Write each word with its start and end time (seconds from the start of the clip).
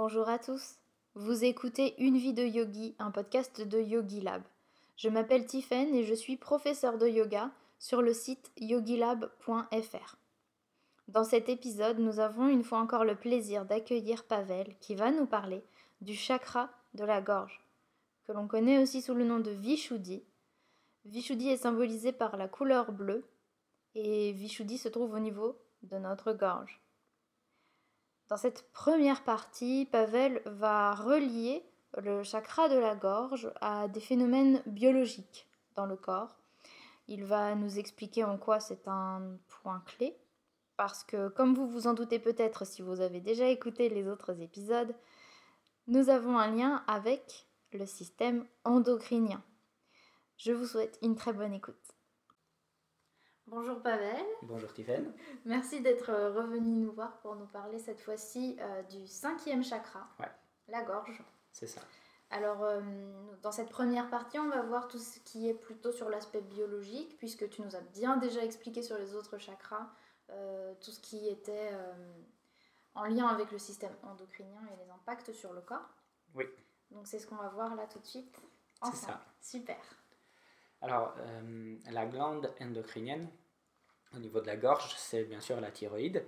Bonjour 0.00 0.28
à 0.28 0.38
tous. 0.38 0.76
Vous 1.16 1.42
écoutez 1.42 2.00
Une 2.00 2.18
vie 2.18 2.32
de 2.32 2.44
yogi, 2.44 2.94
un 3.00 3.10
podcast 3.10 3.60
de 3.60 3.80
Yogi 3.80 4.20
Lab. 4.20 4.44
Je 4.96 5.08
m'appelle 5.08 5.44
Tiffen 5.44 5.92
et 5.92 6.04
je 6.04 6.14
suis 6.14 6.36
professeur 6.36 6.98
de 6.98 7.08
yoga 7.08 7.50
sur 7.80 8.00
le 8.00 8.14
site 8.14 8.52
yogilab.fr. 8.58 10.16
Dans 11.08 11.24
cet 11.24 11.48
épisode, 11.48 11.98
nous 11.98 12.20
avons 12.20 12.46
une 12.46 12.62
fois 12.62 12.78
encore 12.78 13.04
le 13.04 13.16
plaisir 13.16 13.64
d'accueillir 13.64 14.22
Pavel 14.22 14.76
qui 14.78 14.94
va 14.94 15.10
nous 15.10 15.26
parler 15.26 15.64
du 16.00 16.14
chakra 16.14 16.70
de 16.94 17.02
la 17.02 17.20
gorge, 17.20 17.60
que 18.28 18.30
l'on 18.30 18.46
connaît 18.46 18.80
aussi 18.80 19.02
sous 19.02 19.14
le 19.14 19.24
nom 19.24 19.40
de 19.40 19.50
Vishuddhi. 19.50 20.22
Vishuddhi 21.06 21.48
est 21.48 21.56
symbolisé 21.56 22.12
par 22.12 22.36
la 22.36 22.46
couleur 22.46 22.92
bleue 22.92 23.26
et 23.96 24.30
Vishuddhi 24.30 24.78
se 24.78 24.88
trouve 24.88 25.14
au 25.14 25.18
niveau 25.18 25.58
de 25.82 25.98
notre 25.98 26.32
gorge. 26.34 26.80
Dans 28.28 28.36
cette 28.36 28.70
première 28.72 29.24
partie, 29.24 29.88
Pavel 29.90 30.42
va 30.44 30.94
relier 30.94 31.64
le 31.96 32.22
chakra 32.22 32.68
de 32.68 32.76
la 32.76 32.94
gorge 32.94 33.50
à 33.62 33.88
des 33.88 34.00
phénomènes 34.00 34.62
biologiques 34.66 35.48
dans 35.76 35.86
le 35.86 35.96
corps. 35.96 36.36
Il 37.06 37.24
va 37.24 37.54
nous 37.54 37.78
expliquer 37.78 38.24
en 38.24 38.36
quoi 38.36 38.60
c'est 38.60 38.86
un 38.86 39.38
point 39.48 39.82
clé, 39.86 40.14
parce 40.76 41.04
que 41.04 41.28
comme 41.28 41.54
vous 41.54 41.66
vous 41.66 41.86
en 41.86 41.94
doutez 41.94 42.18
peut-être 42.18 42.66
si 42.66 42.82
vous 42.82 43.00
avez 43.00 43.20
déjà 43.20 43.48
écouté 43.48 43.88
les 43.88 44.06
autres 44.06 44.42
épisodes, 44.42 44.94
nous 45.86 46.10
avons 46.10 46.38
un 46.38 46.54
lien 46.54 46.84
avec 46.86 47.46
le 47.72 47.86
système 47.86 48.44
endocrinien. 48.64 49.42
Je 50.36 50.52
vous 50.52 50.66
souhaite 50.66 50.98
une 51.00 51.16
très 51.16 51.32
bonne 51.32 51.54
écoute. 51.54 51.97
Bonjour 53.50 53.80
Pavel. 53.80 54.24
Bonjour 54.42 54.72
Tiffen. 54.74 55.10
Merci 55.46 55.80
d'être 55.80 56.10
euh, 56.10 56.30
revenu 56.32 56.70
nous 56.70 56.92
voir 56.92 57.18
pour 57.20 57.34
nous 57.34 57.46
parler 57.46 57.78
cette 57.78 58.00
fois-ci 58.00 58.58
euh, 58.60 58.82
du 58.84 59.06
cinquième 59.06 59.64
chakra, 59.64 60.06
Ouais. 60.20 60.30
la 60.68 60.82
gorge. 60.82 61.22
C'est 61.52 61.66
ça. 61.66 61.80
Alors, 62.30 62.62
euh, 62.62 62.80
dans 63.40 63.50
cette 63.52 63.70
première 63.70 64.10
partie, 64.10 64.38
on 64.38 64.50
va 64.50 64.60
voir 64.62 64.86
tout 64.86 64.98
ce 64.98 65.18
qui 65.20 65.48
est 65.48 65.54
plutôt 65.54 65.92
sur 65.92 66.10
l'aspect 66.10 66.42
biologique, 66.42 67.16
puisque 67.16 67.48
tu 67.48 67.62
nous 67.62 67.74
as 67.74 67.80
bien 67.80 68.18
déjà 68.18 68.44
expliqué 68.44 68.82
sur 68.82 68.98
les 68.98 69.14
autres 69.14 69.38
chakras 69.38 69.88
euh, 70.28 70.74
tout 70.82 70.90
ce 70.90 71.00
qui 71.00 71.26
était 71.26 71.70
en 72.94 73.04
lien 73.04 73.28
avec 73.28 73.50
le 73.50 73.58
système 73.58 73.94
endocrinien 74.02 74.60
et 74.74 74.76
les 74.84 74.90
impacts 74.90 75.32
sur 75.32 75.54
le 75.54 75.62
corps. 75.62 75.88
Oui. 76.34 76.44
Donc, 76.90 77.06
c'est 77.06 77.18
ce 77.18 77.26
qu'on 77.26 77.36
va 77.36 77.48
voir 77.48 77.74
là 77.76 77.86
tout 77.86 77.98
de 77.98 78.06
suite. 78.06 78.38
C'est 78.84 78.96
ça. 79.06 79.22
Super. 79.40 79.78
Alors, 80.80 81.14
euh, 81.18 81.76
la 81.90 82.06
glande 82.06 82.52
endocrinienne, 82.60 83.28
au 84.14 84.18
niveau 84.18 84.40
de 84.40 84.46
la 84.46 84.56
gorge, 84.56 84.94
c'est 84.96 85.24
bien 85.24 85.40
sûr 85.40 85.60
la 85.60 85.70
thyroïde. 85.70 86.24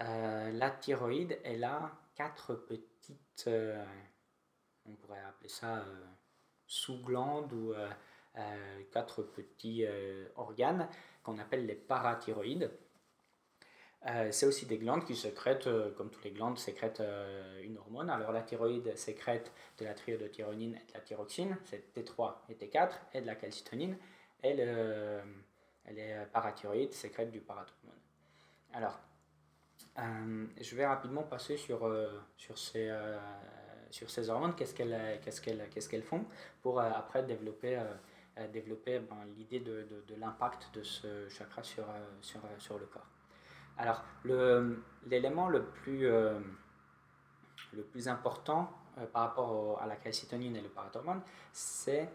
Euh, 0.00 0.52
la 0.52 0.70
thyroïde, 0.70 1.38
elle 1.44 1.64
a 1.64 1.90
quatre 2.14 2.54
petites, 2.54 3.44
euh, 3.46 3.84
on 4.86 4.94
pourrait 4.94 5.22
appeler 5.26 5.48
ça 5.48 5.78
euh, 5.78 6.04
sous-glandes 6.66 7.52
ou 7.52 7.74
quatre 8.92 9.22
petits 9.22 9.84
organes 10.36 10.88
qu'on 11.24 11.38
appelle 11.38 11.66
les 11.66 11.74
parathyroïdes. 11.74 12.70
C'est 14.30 14.46
aussi 14.46 14.64
des 14.66 14.78
glandes 14.78 15.04
qui 15.04 15.16
sécrètent, 15.16 15.68
comme 15.96 16.08
toutes 16.10 16.22
les 16.22 16.30
glandes, 16.30 16.56
sécrètent 16.56 17.02
une 17.62 17.78
hormone. 17.78 18.10
Alors 18.10 18.30
la 18.30 18.42
thyroïde 18.42 18.96
sécrète 18.96 19.50
de 19.78 19.86
la 19.86 19.94
thyroïdothyronine 19.94 20.76
et 20.76 20.86
de 20.86 20.94
la 20.94 21.00
thyroxine, 21.00 21.56
c'est 21.64 21.92
T3 21.94 22.34
et 22.50 22.54
T4, 22.54 22.92
et 23.14 23.22
de 23.22 23.26
la 23.26 23.34
calcitonine. 23.34 23.96
Elle 25.88 25.98
est 25.98 26.26
parathyroïde, 26.32 26.92
sécrète 26.92 27.30
du 27.30 27.40
parathormone. 27.40 27.96
Alors, 28.74 29.00
euh, 29.98 30.46
je 30.60 30.76
vais 30.76 30.86
rapidement 30.86 31.22
passer 31.22 31.56
sur, 31.56 31.86
euh, 31.86 32.20
sur, 32.36 32.58
ces, 32.58 32.88
euh, 32.88 33.18
sur 33.90 34.10
ces 34.10 34.28
hormones, 34.28 34.54
qu'est-ce 34.54 34.74
qu'elles 34.74 35.20
qu'est-ce 35.22 35.40
qu'elles- 35.40 35.68
qu'est-ce 35.70 35.88
qu'elles 35.88 36.02
font, 36.02 36.24
pour 36.62 36.78
euh, 36.80 36.90
après 36.94 37.22
développer, 37.22 37.78
euh, 37.78 37.84
euh, 38.38 38.48
développer 38.48 39.00
ben, 39.00 39.16
l'idée 39.36 39.60
de, 39.60 39.86
de, 40.06 40.14
l'impact 40.14 40.74
de 40.74 40.82
ce 40.82 41.28
chakra 41.28 41.62
sur, 41.62 41.88
euh, 41.88 42.06
sur, 42.20 42.44
euh, 42.44 42.58
sur 42.58 42.78
le 42.78 42.86
corps? 42.86 43.06
Alors, 43.78 44.04
l'élément 45.06 45.48
le, 45.48 45.64
plus 45.64 46.06
euh, 46.06 46.38
le 47.72 47.82
plus 47.84 48.08
important 48.08 48.72
euh, 48.98 49.06
par 49.06 49.22
rapport 49.22 49.80
à 49.80 49.86
la 49.86 49.96
calcitonine 49.96 50.56
et 50.56 50.60
le 50.60 50.68
parathormone, 50.68 51.22
c'est 51.52 52.08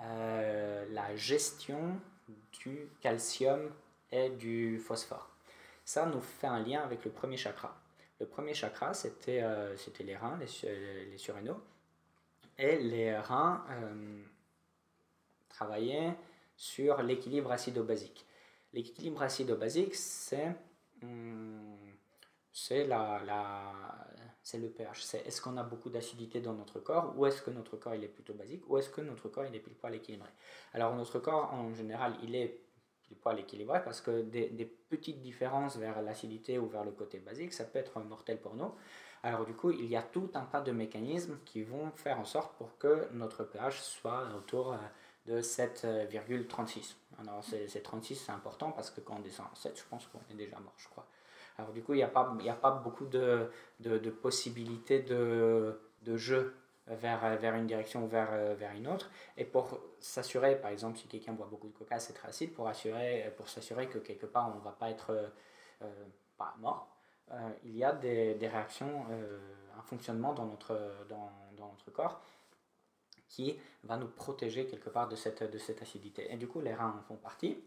euh, 0.00 0.86
la 0.90 1.14
gestion 1.14 2.00
du 2.28 2.90
calcium 3.00 3.70
et 4.10 4.30
du 4.30 4.78
phosphore. 4.78 5.28
Ça 5.84 6.06
nous 6.06 6.20
fait 6.20 6.46
un 6.46 6.60
lien 6.60 6.82
avec 6.82 7.04
le 7.04 7.10
premier 7.10 7.36
chakra. 7.36 7.76
Le 8.20 8.26
premier 8.26 8.54
chakra, 8.54 8.94
c'était 8.94 9.42
euh, 9.42 9.76
les 10.00 10.16
reins, 10.16 10.36
les, 10.38 10.46
su- 10.46 10.66
les 10.66 11.18
surrénaux. 11.18 11.60
Et 12.58 12.78
les 12.78 13.16
reins 13.18 13.64
euh, 13.70 14.22
travaillaient 15.48 16.16
sur 16.56 17.02
l'équilibre 17.02 17.50
acido-basique. 17.52 18.24
L'équilibre 18.72 19.22
acido-basique, 19.22 19.94
c'est 19.94 20.54
hum, 21.02 21.76
la, 22.84 23.20
la, 23.24 23.72
c'est 24.44 24.58
le 24.58 24.68
pH. 24.68 25.02
C'est 25.02 25.26
est-ce 25.26 25.40
qu'on 25.40 25.56
a 25.56 25.62
beaucoup 25.62 25.88
d'acidité 25.88 26.40
dans 26.40 26.52
notre 26.52 26.78
corps 26.78 27.14
ou 27.16 27.26
est-ce 27.26 27.40
que 27.42 27.50
notre 27.50 27.76
corps 27.78 27.94
il 27.94 28.04
est 28.04 28.08
plutôt 28.08 28.34
basique 28.34 28.62
ou 28.68 28.76
est-ce 28.76 28.90
que 28.90 29.00
notre 29.00 29.28
corps 29.30 29.46
il 29.46 29.54
est 29.56 29.58
pile 29.58 29.74
poil 29.74 29.94
équilibré? 29.94 30.28
Alors 30.74 30.94
notre 30.94 31.18
corps 31.18 31.52
en 31.52 31.74
général 31.74 32.14
il 32.22 32.36
est 32.36 32.60
pile 33.02 33.16
poil 33.16 33.40
équilibré 33.40 33.82
parce 33.82 34.02
que 34.02 34.20
des, 34.20 34.50
des 34.50 34.66
petites 34.66 35.22
différences 35.22 35.76
vers 35.78 36.02
l'acidité 36.02 36.58
ou 36.58 36.68
vers 36.68 36.84
le 36.84 36.92
côté 36.92 37.18
basique 37.18 37.54
ça 37.54 37.64
peut 37.64 37.78
être 37.78 37.98
mortel 38.00 38.38
pour 38.38 38.54
nous. 38.54 38.70
Alors 39.22 39.46
du 39.46 39.54
coup 39.54 39.70
il 39.70 39.86
y 39.86 39.96
a 39.96 40.02
tout 40.02 40.30
un 40.34 40.44
tas 40.44 40.60
de 40.60 40.72
mécanismes 40.72 41.38
qui 41.46 41.62
vont 41.62 41.90
faire 41.92 42.20
en 42.20 42.26
sorte 42.26 42.54
pour 42.58 42.76
que 42.76 43.08
notre 43.12 43.44
pH 43.44 43.80
soit 43.80 44.28
autour 44.36 44.74
euh, 44.74 44.76
de 45.24 45.40
7,36. 45.40 46.96
Alors 47.18 47.42
c'est 47.42 47.66
c'est 47.66 47.80
36 47.80 48.16
c'est 48.16 48.32
important 48.32 48.72
parce 48.72 48.90
que 48.90 49.00
quand 49.00 49.16
on 49.16 49.20
descend 49.20 49.46
à 49.50 49.56
7 49.56 49.78
je 49.78 49.84
pense 49.88 50.06
qu'on 50.08 50.20
est 50.30 50.36
déjà 50.36 50.60
mort 50.60 50.74
je 50.76 50.88
crois. 50.88 51.06
Alors 51.58 51.72
du 51.72 51.82
coup, 51.82 51.94
il 51.94 51.98
n'y 51.98 52.02
a, 52.02 52.08
pas- 52.08 52.34
a 52.48 52.54
pas 52.54 52.70
beaucoup 52.72 53.06
de, 53.06 53.50
de, 53.80 54.10
possibilités 54.10 55.00
de, 55.00 55.78
de 56.02 56.16
jeu 56.16 56.54
vers, 56.86 57.36
vers 57.38 57.54
une 57.54 57.66
direction 57.66 58.04
ou 58.04 58.08
vers, 58.08 58.28
euh, 58.32 58.54
vers 58.54 58.72
une 58.72 58.88
autre. 58.88 59.10
Et 59.36 59.44
pour 59.44 59.80
s'assurer, 60.00 60.56
par 60.60 60.70
exemple, 60.70 60.98
si 60.98 61.06
quelqu'un 61.06 61.32
boit 61.32 61.46
beaucoup 61.46 61.68
de 61.68 61.72
coca, 61.72 61.98
c'est 61.98 62.12
très 62.12 62.28
acide, 62.28 62.52
pour, 62.54 62.68
assurer, 62.68 63.32
pour 63.36 63.48
s'assurer 63.48 63.88
que 63.88 63.98
quelque 63.98 64.26
part, 64.26 64.50
on 64.54 64.58
ne 64.58 64.64
va 64.64 64.72
pas 64.72 64.90
être 64.90 65.10
euh, 65.82 66.04
pas 66.36 66.54
mort, 66.58 66.88
euh, 67.30 67.50
il 67.64 67.76
y 67.76 67.84
a 67.84 67.92
des, 67.92 68.34
des 68.34 68.48
réactions, 68.48 69.06
un 69.78 69.82
fonctionnement 69.82 70.34
dans 70.34 70.46
notre, 70.46 70.76
dans, 71.08 71.30
dans 71.56 71.68
notre 71.68 71.90
corps 71.90 72.20
qui 73.28 73.58
va 73.82 73.96
nous 73.96 74.08
protéger 74.08 74.66
quelque 74.66 74.90
part 74.90 75.08
de 75.08 75.16
cette, 75.16 75.42
de 75.50 75.58
cette 75.58 75.82
acidité. 75.82 76.32
Et 76.32 76.36
du 76.36 76.46
coup, 76.46 76.60
les 76.60 76.74
reins 76.74 76.94
en 76.98 77.02
font 77.02 77.16
partie. 77.16 77.58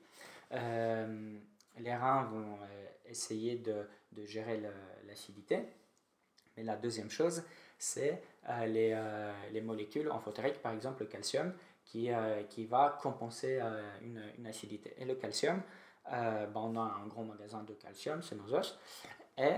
Les 1.80 1.96
reins 1.96 2.24
vont 2.24 2.58
euh, 2.62 2.88
essayer 3.06 3.58
de, 3.58 3.88
de 4.12 4.26
gérer 4.26 4.62
l'acidité. 5.06 5.64
Mais 6.56 6.64
la 6.64 6.76
deuxième 6.76 7.10
chose, 7.10 7.44
c'est 7.78 8.22
euh, 8.50 8.66
les, 8.66 8.92
euh, 8.94 9.32
les 9.52 9.62
molécules 9.62 10.10
amphotériques, 10.10 10.62
par 10.62 10.74
exemple 10.74 11.04
le 11.04 11.10
calcium, 11.10 11.54
qui, 11.84 12.10
qui 12.50 12.66
va 12.66 12.98
compenser 13.02 13.62
une, 14.02 14.22
une 14.38 14.46
acidité. 14.46 14.94
Et 14.98 15.06
le 15.06 15.16
calcium, 15.16 15.62
ben, 16.04 16.50
on 16.54 16.76
a 16.76 16.82
un 16.82 17.08
gros 17.08 17.24
magasin 17.24 17.64
de 17.64 17.74
calcium, 17.76 18.22
c'est 18.22 18.36
nos 18.36 18.54
os, 18.54 18.78
et 19.38 19.54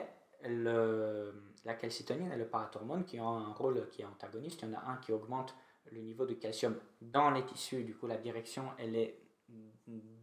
le, 0.47 1.34
la 1.66 1.74
calcitonine 1.74 2.31
et 2.31 2.38
le 2.38 2.46
parathormone 2.46 3.03
qui 3.03 3.19
ont 3.19 3.28
un 3.28 3.52
rôle 3.53 3.90
qui 3.90 4.03
est 4.03 4.06
antagoniste. 4.06 4.62
Il 4.62 4.69
y 4.69 4.75
en 4.75 4.78
a 4.78 4.91
un 4.91 4.97
qui 4.97 5.12
augmente 5.12 5.56
le 5.91 6.02
niveau 6.02 6.28
de 6.28 6.35
calcium 6.35 6.75
dans 7.02 7.31
les 7.31 7.44
tissus, 7.44 7.84
du 7.84 7.96
coup 7.96 8.06
la 8.06 8.18
direction 8.18 8.66
elle 8.78 8.96
est 8.96 9.19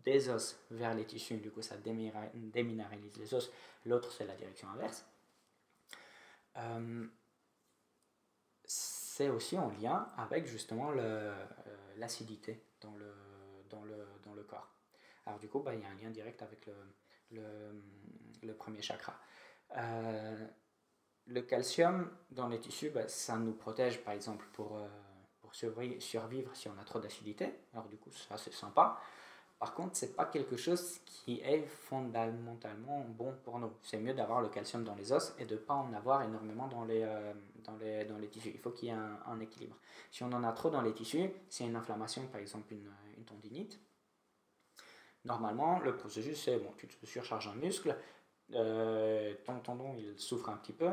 des 0.07 0.29
os 0.29 0.57
vers 0.71 0.95
les 0.95 1.05
tissus, 1.05 1.37
du 1.39 1.51
coup 1.51 1.63
ça 1.63 1.77
déminéralise 1.77 3.17
les 3.19 3.35
os, 3.35 3.51
l'autre 3.85 4.13
c'est 4.13 4.25
la 4.25 4.37
direction 4.37 4.69
inverse. 4.71 5.05
Euh, 6.57 7.07
c'est 8.65 9.29
aussi 9.29 9.59
en 9.59 9.69
lien 9.71 10.09
avec 10.17 10.47
justement 10.47 10.93
euh, 10.97 11.45
l'acidité 11.97 12.63
dans 12.81 12.95
le, 12.95 13.13
dans, 13.69 13.85
le, 13.85 14.07
dans 14.25 14.33
le 14.33 14.45
corps. 14.45 14.71
Alors 15.27 15.41
du 15.41 15.49
coup, 15.49 15.61
bah, 15.61 15.75
il 15.75 15.81
y 15.81 15.85
a 15.85 15.89
un 15.89 15.95
lien 15.95 16.11
direct 16.11 16.41
avec 16.41 16.67
le, 17.33 17.83
le, 18.43 18.55
premier 18.55 18.83
chakra. 18.83 19.19
Euh, 19.77 20.47
le 21.27 21.43
calcium 21.43 22.09
dans 22.31 22.47
les 22.47 22.61
tissus, 22.61 22.91
bah, 22.91 23.09
ça 23.09 23.37
nous 23.37 23.55
protège 23.55 24.05
par 24.05 24.15
exemple 24.15 24.47
pour, 24.53 24.81
pour 25.41 25.53
survivre 25.55 26.55
si 26.55 26.69
on 26.69 26.79
a 26.79 26.85
trop 26.85 27.01
d'acidité. 27.01 27.53
Alors 27.73 27.89
du 27.89 27.97
coup, 27.97 28.13
ça 28.13 28.37
c'est 28.37 28.55
sympa. 28.55 29.01
Par 29.59 29.75
contre, 29.75 29.97
c'est 29.97 30.15
pas 30.15 30.27
quelque 30.27 30.57
chose 30.57 30.99
qui 31.07 31.41
est 31.41 31.67
fondamentalement 31.67 33.01
bon 33.09 33.35
pour 33.43 33.59
nous. 33.59 33.73
C'est 33.83 33.99
mieux 33.99 34.13
d'avoir 34.13 34.43
le 34.43 34.49
calcium 34.49 34.85
dans 34.85 34.95
les 34.95 35.13
os 35.13 35.35
et 35.39 35.47
de 35.47 35.57
pas 35.57 35.75
en 35.75 35.93
avoir 35.95 36.23
énormément 36.23 36.69
dans 36.69 36.85
les, 36.85 37.03
euh, 37.03 37.33
dans 37.65 37.77
les, 37.77 38.05
dans 38.05 38.19
les 38.19 38.29
tissus. 38.29 38.51
Il 38.53 38.61
faut 38.61 38.71
qu'il 38.71 38.89
y 38.89 38.93
ait 38.93 38.95
un, 38.95 39.41
équilibre. 39.41 39.77
Si 40.11 40.23
on 40.23 40.33
en 40.33 40.45
a 40.45 40.53
trop 40.53 40.69
dans 40.69 40.83
les 40.83 40.93
tissus, 40.93 41.25
a 41.25 41.65
une 41.65 41.77
inflammation, 41.77 42.27
par 42.27 42.41
exemple 42.41 42.75
une, 42.75 42.91
une 43.17 43.25
tendinite, 43.25 43.81
normalement, 45.25 45.81
le 45.81 45.97
processus 45.97 46.43
c'est 46.45 46.59
bon, 46.59 46.73
tu 46.77 46.87
te 46.87 47.07
surcharges 47.07 47.49
un 47.49 47.55
muscle, 47.55 47.97
euh, 48.55 49.35
ton 49.45 49.59
tendon 49.61 49.95
il 49.99 50.19
souffre 50.19 50.51
un 50.51 50.57
petit 50.59 50.73
peu, 50.75 50.91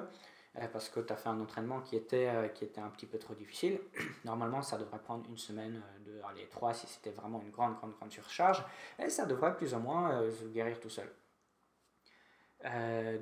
parce 0.72 0.90
que 0.90 1.00
tu 1.00 1.12
as 1.12 1.16
fait 1.16 1.30
un 1.30 1.40
entraînement 1.40 1.82
qui 1.82 1.96
était, 1.96 2.52
qui 2.54 2.64
était 2.64 2.82
un 2.82 2.90
petit 2.90 3.06
peu 3.06 3.18
trop 3.18 3.34
difficile. 3.34 3.80
Normalement, 4.26 4.62
ça 4.62 4.78
devrait 4.78 5.00
prendre 5.00 5.28
une 5.30 5.38
semaine, 5.38 5.82
de, 6.06 6.22
allez, 6.30 6.48
trois 6.50 6.74
si 6.74 6.88
c'était 6.88 7.12
vraiment 7.12 7.42
une 7.42 7.52
grande, 7.52 7.76
grande, 7.76 7.94
grande 7.94 8.12
surcharge, 8.12 8.64
et 9.00 9.10
ça 9.10 9.26
devrait 9.26 9.56
plus 9.56 9.74
ou 9.74 9.80
moins 9.80 10.30
se 10.32 10.46
guérir 10.46 10.80
tout 10.80 10.90
seul. 10.90 11.10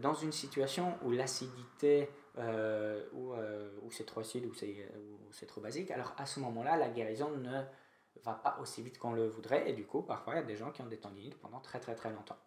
dans 0.02 0.14
une 0.14 0.32
situation 0.32 0.98
où 1.04 1.12
l'acidité 1.12 2.10
ou, 2.38 3.34
ou 3.82 3.92
c'est 3.92 4.06
trop 4.06 4.20
acide 4.22 4.46
ou 4.46 4.54
c'est 4.54 5.46
trop 5.48 5.62
basique, 5.62 5.90
alors 5.92 6.14
à 6.18 6.26
ce 6.26 6.40
moment-là, 6.42 6.76
la 6.76 6.90
guérison 6.90 7.32
ne 7.32 7.64
va 8.24 8.34
pas 8.34 8.58
aussi 8.62 8.82
vite 8.82 8.98
qu'on 8.98 9.14
le 9.14 9.28
voudrait 9.28 9.70
et 9.70 9.74
du 9.74 9.86
coup 9.86 10.02
parfois 10.02 10.34
il 10.34 10.38
y 10.38 10.40
a 10.40 10.46
des 10.46 10.56
gens 10.56 10.72
qui 10.72 10.82
ont 10.82 10.88
des 10.88 11.00
tendinites 11.00 11.40
pendant 11.40 11.60
très 11.60 11.80
très 11.80 11.96
très 11.96 12.12
longtemps. 12.12 12.38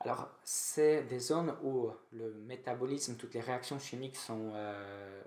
Alors 0.00 0.28
c'est 0.44 1.02
des 1.04 1.18
zones 1.18 1.54
où 1.62 1.90
le 2.12 2.32
métabolisme, 2.46 3.16
toutes 3.16 3.34
les 3.34 3.40
réactions 3.40 3.78
chimiques 3.78 4.16
sont, 4.16 4.52
euh, 4.54 5.22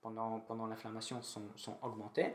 pendant, 0.00 0.40
pendant 0.40 0.66
l'inflammation 0.66 1.22
sont, 1.22 1.48
sont 1.56 1.76
augmentées. 1.82 2.34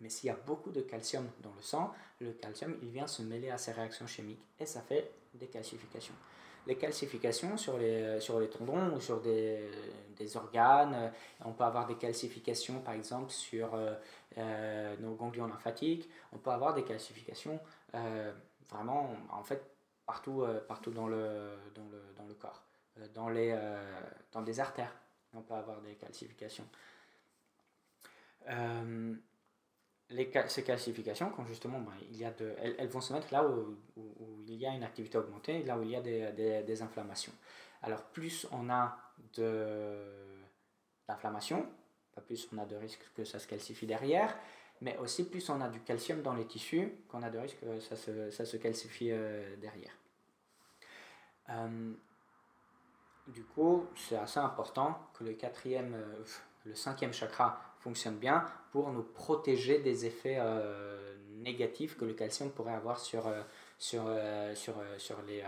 Mais 0.00 0.08
s'il 0.08 0.28
y 0.28 0.30
a 0.30 0.36
beaucoup 0.36 0.70
de 0.70 0.80
calcium 0.80 1.28
dans 1.40 1.52
le 1.54 1.62
sang, 1.62 1.92
le 2.20 2.32
calcium 2.32 2.76
il 2.82 2.90
vient 2.90 3.06
se 3.06 3.22
mêler 3.22 3.50
à 3.50 3.58
ces 3.58 3.72
réactions 3.72 4.06
chimiques 4.06 4.44
et 4.58 4.66
ça 4.66 4.80
fait 4.80 5.12
des 5.34 5.46
calcifications 5.46 6.14
les 6.66 6.76
calcifications 6.76 7.56
sur 7.56 7.78
les, 7.78 8.20
sur 8.20 8.38
les 8.38 8.48
tendons 8.48 8.94
ou 8.94 9.00
sur 9.00 9.20
des, 9.20 9.68
des 10.16 10.36
organes. 10.36 11.12
On 11.44 11.52
peut 11.52 11.64
avoir 11.64 11.86
des 11.86 11.96
calcifications, 11.96 12.80
par 12.80 12.94
exemple, 12.94 13.30
sur 13.30 13.74
euh, 13.74 13.94
euh, 14.38 14.96
nos 15.00 15.14
ganglions 15.14 15.46
lymphatiques. 15.46 16.08
On 16.32 16.38
peut 16.38 16.50
avoir 16.50 16.74
des 16.74 16.84
calcifications 16.84 17.58
euh, 17.94 18.32
vraiment, 18.70 19.10
en 19.30 19.42
fait, 19.42 19.62
partout, 20.12 20.44
partout 20.68 20.90
dans, 20.90 21.06
le, 21.06 21.50
dans, 21.74 21.88
le, 21.90 22.02
dans 22.16 22.26
le 22.26 22.34
corps. 22.34 22.62
Dans, 23.14 23.30
les, 23.30 23.58
dans 24.32 24.42
des 24.42 24.60
artères, 24.60 24.94
on 25.32 25.40
peut 25.40 25.54
avoir 25.54 25.80
des 25.80 25.94
calcifications 25.94 26.66
ces 30.48 30.62
calcifications, 30.62 31.30
quand 31.30 31.44
justement 31.46 31.80
ben, 31.80 31.92
il 32.10 32.16
y 32.16 32.24
a 32.24 32.30
de, 32.30 32.54
elles, 32.58 32.88
vont 32.88 33.00
se 33.00 33.12
mettre 33.12 33.32
là 33.32 33.46
où, 33.46 33.76
il 34.46 34.54
y 34.54 34.66
a 34.66 34.74
une 34.74 34.84
activité 34.84 35.18
augmentée, 35.18 35.62
là 35.62 35.78
où 35.78 35.82
il 35.82 35.90
y 35.90 35.96
a 35.96 36.00
des, 36.00 36.62
des, 36.62 36.82
inflammations. 36.82 37.32
Alors 37.82 38.02
plus 38.04 38.46
on 38.52 38.70
a 38.70 38.96
d'inflammation, 41.08 41.66
plus 42.26 42.48
on 42.52 42.58
a 42.58 42.66
de 42.66 42.76
risque 42.76 43.02
que 43.14 43.24
ça 43.24 43.38
se 43.38 43.46
calcifie 43.46 43.86
derrière, 43.86 44.36
mais 44.80 44.96
aussi 44.98 45.28
plus 45.28 45.48
on 45.48 45.60
a 45.60 45.68
du 45.68 45.80
calcium 45.80 46.22
dans 46.22 46.34
les 46.34 46.46
tissus, 46.46 46.92
qu'on 47.08 47.22
a 47.22 47.30
de 47.30 47.38
risque 47.38 47.60
que 47.60 47.80
ça 47.80 47.96
se, 47.96 48.30
ça 48.30 48.44
se 48.44 48.56
calcifie 48.56 49.10
euh, 49.10 49.56
derrière. 49.56 49.92
Euh, 51.50 51.92
du 53.28 53.44
coup, 53.44 53.86
c'est 53.96 54.16
assez 54.16 54.40
important 54.40 54.98
que 55.14 55.24
le 55.24 55.34
quatrième, 55.34 55.94
euh, 55.94 56.24
le 56.64 56.74
cinquième 56.74 57.12
chakra 57.12 57.60
fonctionne 57.80 58.16
bien 58.18 58.46
pour 58.70 58.92
nous 58.92 59.02
protéger 59.02 59.80
des 59.80 60.06
effets 60.06 60.38
euh, 60.38 61.16
négatifs 61.28 61.96
que 61.96 62.04
le 62.04 62.14
calcium 62.14 62.50
pourrait 62.50 62.74
avoir 62.74 62.98
sur, 63.00 63.24
sur, 63.78 64.04
sur, 64.54 64.74
sur, 64.98 65.22
les, 65.22 65.42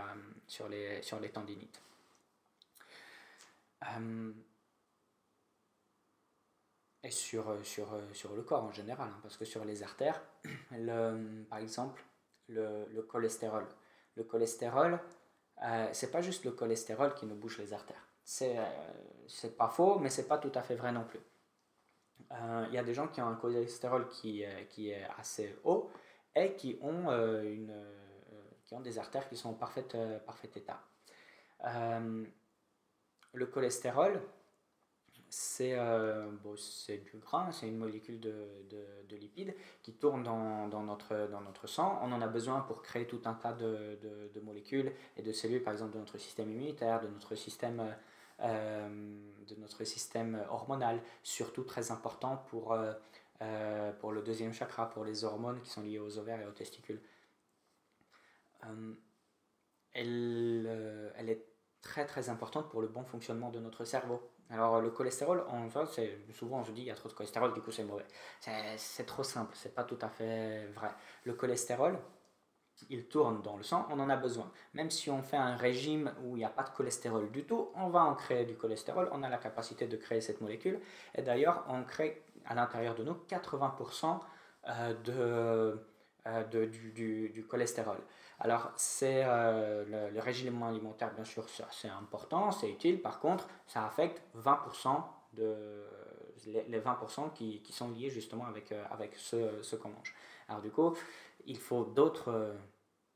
sur, 0.47 0.67
les, 0.67 1.01
sur 1.01 1.19
les 1.19 1.29
tendinites. 1.29 1.81
et 7.03 7.11
sur, 7.11 7.55
sur, 7.63 7.87
sur 8.13 8.35
le 8.35 8.41
corps 8.41 8.63
en 8.63 8.71
général, 8.71 9.07
hein, 9.07 9.19
parce 9.21 9.37
que 9.37 9.45
sur 9.45 9.63
les 9.63 9.83
artères, 9.83 10.21
par 11.49 11.59
exemple, 11.59 12.03
le, 12.47 12.85
le 12.93 13.01
cholestérol. 13.03 13.67
Le 14.15 14.23
cholestérol, 14.23 14.99
c'est 15.91 16.11
pas 16.11 16.21
juste 16.21 16.45
le 16.45 16.51
cholestérol 16.51 17.13
qui 17.15 17.25
nous 17.25 17.35
bouge 17.35 17.57
les 17.57 17.73
artères. 17.73 18.07
C'est 18.23 18.57
c'est 19.27 19.57
pas 19.57 19.69
faux, 19.69 19.99
mais 19.99 20.09
c'est 20.09 20.27
pas 20.27 20.37
tout 20.37 20.51
à 20.55 20.61
fait 20.61 20.75
vrai 20.75 20.91
non 20.91 21.03
plus. 21.03 21.19
Il 22.31 22.35
euh, 22.41 22.67
y 22.71 22.77
a 22.77 22.83
des 22.83 22.93
gens 22.93 23.07
qui 23.07 23.21
ont 23.21 23.27
un 23.27 23.35
cholestérol 23.35 24.07
qui, 24.09 24.43
qui 24.69 24.89
est 24.89 25.07
assez 25.17 25.57
haut 25.63 25.91
et 26.35 26.53
qui 26.55 26.77
ont, 26.81 27.09
euh, 27.09 27.43
une, 27.43 27.71
euh, 27.71 27.93
qui 28.65 28.73
ont 28.73 28.81
des 28.81 28.97
artères 28.99 29.27
qui 29.29 29.37
sont 29.37 29.49
en 29.49 29.53
parfait, 29.53 29.85
parfait 30.25 30.49
état. 30.55 30.81
le 33.33 33.45
cholestérol, 33.47 34.21
c'est 35.37 35.75
bon, 36.43 36.55
du 36.87 37.17
gras, 37.17 37.51
c'est 37.51 37.67
une 37.67 37.77
molécule 37.77 38.19
de, 38.19 38.33
de, 38.69 38.85
de, 39.09 39.15
lipides 39.17 39.53
qui 39.81 39.93
tourne 39.93 40.23
dans, 40.23 40.67
dans, 40.67 40.83
notre, 40.83 41.27
dans 41.29 41.41
notre 41.41 41.67
sang. 41.67 41.99
On 42.03 42.11
en 42.11 42.21
a 42.21 42.27
besoin 42.27 42.61
pour 42.61 42.81
créer 42.81 43.05
tout 43.05 43.21
un 43.25 43.33
tas 43.33 43.53
de, 43.53 43.99
de 44.33 44.39
molécules 44.39 44.93
et 45.17 45.21
de 45.21 45.31
cellules, 45.33 45.61
par 45.63 45.73
exemple 45.73 45.93
de 45.93 45.99
notre 45.99 46.17
système 46.17 46.49
immunitaire, 46.51 47.01
de 47.01 47.07
notre 47.07 47.35
système 47.35 47.95
euh, 48.41 48.89
de 49.47 49.55
notre 49.55 49.83
système 49.85 50.43
hormonal, 50.49 50.99
surtout 51.23 51.63
très 51.63 51.91
important 51.91 52.37
pour, 52.49 52.73
euh, 52.73 52.93
euh, 53.41 53.93
pour 53.93 54.11
le 54.11 54.23
deuxième 54.23 54.51
chakra, 54.53 54.89
pour 54.89 55.05
les 55.05 55.23
hormones 55.23 55.61
qui 55.61 55.69
sont 55.69 55.81
liées 55.81 55.99
aux 55.99 56.17
ovaires 56.17 56.41
et 56.41 56.45
aux 56.45 56.51
testicules. 56.51 56.99
elle, 59.93 61.11
elle 61.15 61.29
est 61.29 61.45
très 61.81 62.05
très 62.05 62.29
importante 62.29 62.69
pour 62.69 62.81
le 62.81 62.87
bon 62.87 63.03
fonctionnement 63.05 63.51
de 63.51 63.59
notre 63.59 63.85
cerveau. 63.85 64.21
Alors 64.51 64.79
le 64.79 64.91
cholestérol, 64.91 65.43
on, 65.49 65.67
c'est, 65.87 66.19
souvent 66.33 66.59
on 66.59 66.63
se 66.63 66.71
dit 66.71 66.81
il 66.81 66.87
y 66.87 66.91
a 66.91 66.95
trop 66.95 67.09
de 67.09 67.13
cholestérol, 67.13 67.53
du 67.53 67.61
coup 67.61 67.71
c'est 67.71 67.83
mauvais. 67.83 68.05
C'est, 68.77 69.05
trop 69.05 69.23
simple, 69.23 69.53
c'est 69.55 69.73
pas 69.73 69.83
tout 69.83 69.97
à 70.01 70.09
fait 70.09 70.67
vrai. 70.67 70.91
Le 71.23 71.33
cholestérol, 71.33 71.97
il 72.89 73.07
tourne 73.07 73.41
dans 73.41 73.57
le 73.57 73.63
sang, 73.63 73.87
on 73.89 73.99
en 73.99 74.09
a 74.09 74.15
besoin. 74.15 74.51
Même 74.73 74.91
si 74.91 75.09
on 75.09 75.23
fait 75.23 75.37
un 75.37 75.55
régime 75.55 76.13
où 76.23 76.35
il 76.35 76.39
n'y 76.39 76.45
a 76.45 76.49
pas 76.49 76.63
de 76.63 76.69
cholestérol 76.69 77.31
du 77.31 77.45
tout, 77.45 77.69
on 77.75 77.89
va 77.89 78.03
en 78.03 78.13
créer 78.15 78.45
du 78.45 78.55
cholestérol, 78.55 79.09
on 79.11 79.23
a 79.23 79.29
la 79.29 79.37
capacité 79.37 79.87
de 79.87 79.97
créer 79.97 80.21
cette 80.21 80.41
molécule. 80.41 80.79
Et 81.15 81.21
d'ailleurs, 81.21 81.65
on 81.69 81.83
crée 81.83 82.23
à 82.45 82.53
l'intérieur 82.53 82.95
de 82.95 83.03
nous 83.03 83.17
80% 83.27 84.19
euh, 84.67 84.93
euh, 86.27 86.43
de, 86.43 86.65
du, 86.65 87.45
cholestérol. 87.47 87.97
Alors, 88.39 88.71
c'est 88.75 89.23
euh, 89.25 90.09
le, 90.11 90.19
régime 90.19 90.61
alimentaire, 90.63 91.13
bien 91.13 91.23
sûr, 91.23 91.45
c'est 91.71 91.87
important, 91.87 92.51
c'est 92.51 92.69
utile. 92.69 93.01
Par 93.01 93.19
contre, 93.19 93.47
ça 93.65 93.85
affecte 93.85 94.21
20% 94.37 95.03
de 95.33 95.83
les, 96.45 96.79
20% 96.79 97.33
qui, 97.33 97.61
qui, 97.61 97.73
sont 97.73 97.89
liés 97.91 98.09
justement 98.09 98.45
avec, 98.45 98.73
avec 98.91 99.15
ce, 99.15 99.61
ce 99.61 99.75
qu'on 99.75 99.89
mange. 99.89 100.13
Alors 100.47 100.61
du 100.61 100.69
coup, 100.69 100.95
il 101.45 101.57
faut 101.57 101.85
d'autres 101.85 102.31
euh, 102.31 102.53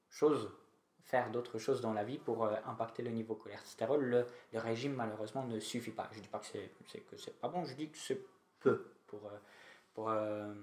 choses, 0.09 0.51
faire 1.03 1.31
d'autres 1.31 1.57
choses 1.57 1.81
dans 1.81 1.93
la 1.93 2.03
vie 2.03 2.17
pour 2.17 2.45
euh, 2.45 2.55
impacter 2.65 3.03
le 3.03 3.11
niveau 3.11 3.35
cholestérol. 3.35 4.03
Le, 4.03 4.25
régime, 4.59 4.93
malheureusement, 4.93 5.43
ne 5.45 5.59
suffit 5.59 5.91
pas. 5.91 6.07
Je 6.11 6.17
ne 6.17 6.23
dis 6.23 6.29
pas 6.29 6.39
que 6.39 6.45
c'est, 6.45 6.71
que 7.01 7.17
c'est 7.17 7.39
pas 7.39 7.47
bon, 7.47 7.65
je 7.65 7.75
dis 7.75 7.89
que 7.89 7.97
c'est 7.97 8.21
peu 8.59 8.93
pour, 9.07 9.29
euh, 10.09 10.53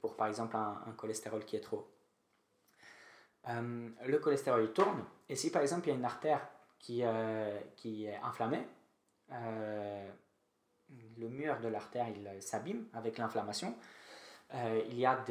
pour, 0.00 0.16
par 0.16 0.28
exemple, 0.28 0.56
un, 0.56 0.94
cholestérol 0.96 1.44
qui 1.44 1.56
est 1.56 1.60
trop. 1.60 1.88
Le 3.46 4.18
cholestérol, 4.18 4.72
tourne. 4.72 5.04
Et 5.28 5.36
si, 5.36 5.50
par 5.50 5.62
exemple, 5.62 5.86
il 5.86 5.90
y 5.90 5.92
a 5.94 5.96
une 5.96 6.04
artère 6.04 6.46
qui, 6.78 7.02
qui 7.76 8.06
est 8.06 8.20
inflammée, 8.22 8.66
le 11.18 11.28
mur 11.28 11.60
de 11.60 11.68
l'artère, 11.68 12.06
il 12.08 12.42
s'abîme 12.42 12.86
avec 12.92 13.18
l'inflammation. 13.18 13.74
Euh, 14.54 14.82
il 14.88 14.98
y 14.98 15.06
a 15.06 15.24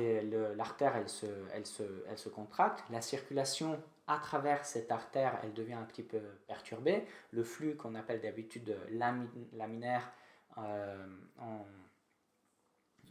l'artère, 0.56 0.96
elle 0.96 1.08
se, 1.08 1.28
elle, 1.54 1.66
se, 1.66 1.84
elle 2.10 2.18
se 2.18 2.30
contracte, 2.30 2.84
la 2.90 3.02
circulation 3.02 3.82
à 4.08 4.18
travers 4.18 4.66
cette 4.66 4.92
artère, 4.92 5.40
elle 5.44 5.54
devient 5.54 5.76
un 5.76 5.84
petit 5.84 6.04
peu 6.04 6.20
perturbée. 6.48 7.06
Le 7.32 7.44
flux 7.44 7.76
qu'on 7.76 7.96
appelle 7.96 8.20
d'habitude 8.20 8.76
laminaire, 8.90 10.12
euh, 10.58 11.06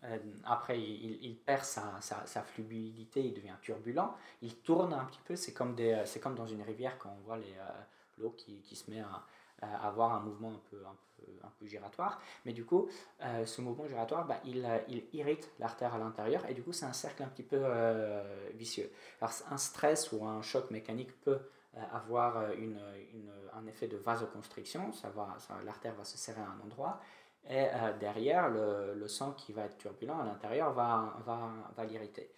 euh, 0.05 0.19
après 0.45 0.81
il, 0.81 1.37
perd 1.37 1.65
sa, 1.65 2.01
sa, 2.01 2.43
fluidité, 2.43 3.25
il 3.25 3.35
devient 3.35 3.55
turbulent, 3.61 4.15
il 4.41 4.57
tourne 4.57 4.93
un 4.93 5.05
petit 5.05 5.21
peu, 5.25 5.37
c'est 5.37 5.53
comme, 5.53 5.77
c'est 6.05 6.21
comme 6.21 6.35
dans 6.35 6.47
une 6.47 6.63
rivière 6.63 6.99
quand 6.99 7.15
on 7.19 7.25
voit 7.25 7.39
l'eau 8.19 8.31
qui, 8.31 8.61
qui, 8.63 8.75
se 8.77 8.91
met 8.91 9.01
à, 9.01 9.25
avoir 9.63 10.13
un 10.15 10.21
mouvement 10.21 10.51
un 10.51 10.61
peu, 10.71 10.79
un 10.85 10.97
peu, 11.17 11.47
un 11.47 11.51
peu 11.59 11.67
giratoire. 11.67 12.21
Mais 12.45 12.53
du 12.53 12.65
coup, 12.65 12.89
euh, 13.23 13.47
ce 13.47 13.61
mouvement 13.61 13.87
giratoire, 13.87 14.27
bah, 14.27 14.41
il, 14.45 14.65
euh, 14.65 14.79
il, 14.89 15.05
irrite 15.13 15.51
l'artère 15.59 15.95
à 15.95 15.99
l'intérieur 15.99 16.45
et 16.49 16.55
du 16.55 16.63
coup, 16.63 16.73
c'est 16.73 16.87
un 16.87 16.93
cercle 16.93 17.23
un 17.23 17.29
petit 17.29 17.43
peu 17.45 17.61
euh, 17.61 18.51
vicieux. 18.55 18.91
Un 19.21 19.57
stress 19.57 20.13
ou 20.13 20.25
un 20.27 20.43
choc 20.43 20.71
mécanique 20.71 21.19
peut 21.21 21.41
avoir 21.91 22.53
une, 22.53 22.79
une, 23.15 23.31
un 23.55 23.67
effet 23.67 23.89
de 23.89 23.97
vasoconstriction, 23.97 24.93
ça 24.93 25.09
va, 25.09 25.35
l'artère 25.65 25.95
va 25.95 26.05
se 26.05 26.19
serrer 26.19 26.43
à 26.43 26.49
un 26.49 26.61
endroit, 26.63 27.01
et 27.49 27.67
derrière, 27.99 28.49
le, 28.49 28.95
le, 28.95 29.09
sang 29.09 29.33
qui 29.33 29.53
va 29.53 29.65
être 29.65 29.77
turbulent 29.77 30.21
à 30.21 30.25
l'intérieur 30.25 30.73
va, 30.73 31.17
va, 31.27 31.51
va 31.77 31.85
l'irriter. 31.85 32.31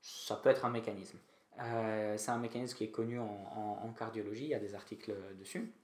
Ça 0.00 0.36
peut 0.36 0.48
être 0.50 0.64
un 0.64 0.70
mécanisme. 0.70 1.18
c'est 1.58 2.30
un 2.30 2.38
mécanisme 2.38 2.76
qui 2.76 2.84
est 2.84 2.90
connu 2.90 3.18
en, 3.18 3.92
cardiologie, 3.98 4.44
il 4.44 4.50
y 4.50 4.54
a 4.54 4.60
des 4.60 4.74
articles 4.74 5.12
dessus. 5.38 5.74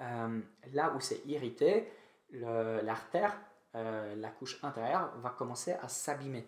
Euh, 0.00 0.40
là 0.72 0.92
où 0.96 1.00
c'est 1.00 1.24
irrité, 1.26 1.88
l'artère, 2.32 3.38
euh, 3.74 4.14
la 4.16 4.30
couche 4.30 4.62
intérieure, 4.62 5.12
va 5.18 5.30
commencer 5.30 5.72
à 5.72 5.88
s'abîmer. 5.88 6.46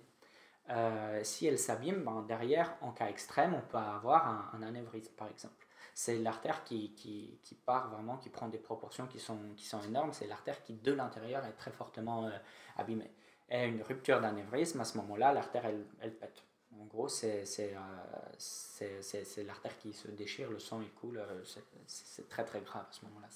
Euh, 0.71 1.21
si 1.23 1.47
elle 1.47 1.59
s'abîme, 1.59 2.05
ben, 2.05 2.23
derrière, 2.23 2.77
en 2.81 2.93
cas 2.93 3.09
extrême, 3.09 3.55
on 3.55 3.61
peut 3.61 3.79
avoir 3.79 4.55
un, 4.55 4.63
anévrisme, 4.63 5.13
par 5.15 5.29
exemple. 5.29 5.64
C'est 5.95 6.19
l'artère 6.19 6.65
qui, 6.65 6.93
qui, 6.95 7.39
qui, 7.43 7.55
part 7.55 7.89
vraiment, 7.89 8.17
qui 8.17 8.29
prend 8.29 8.49
des 8.49 8.59
proportions 8.59 9.07
qui 9.07 9.21
sont, 9.21 9.39
qui 9.57 9.65
sont 9.65 9.81
énormes. 9.83 10.13
C'est 10.13 10.27
l'artère 10.27 10.63
qui, 10.65 10.75
de 10.75 10.93
l'intérieur, 10.93 11.45
est 11.45 11.53
très 11.53 11.71
fortement 11.71 12.29
abîmée. 12.77 13.13
Et 13.49 13.65
une 13.65 13.83
rupture 13.83 14.21
d'anévrisme, 14.21 14.81
à 14.81 14.85
ce 14.85 14.97
moment-là, 14.99 15.33
l'artère, 15.33 15.65
elle, 15.67 15.87
elle 16.01 16.15
pète. 16.15 16.43
En 16.81 16.85
gros, 16.87 17.09
c'est 17.09 17.45
l'artère 19.47 19.79
qui 19.79 19.93
se 19.93 20.09
déchire, 20.09 20.51
le 20.51 20.59
sang 20.59 20.81
il 20.81 20.91
coule, 20.93 21.23
c'est 21.87 22.29
très 22.29 22.45
très 22.45 22.61
grave 22.61 22.87
à 22.89 22.93
ce 22.93 23.05
moment-là, 23.07 23.29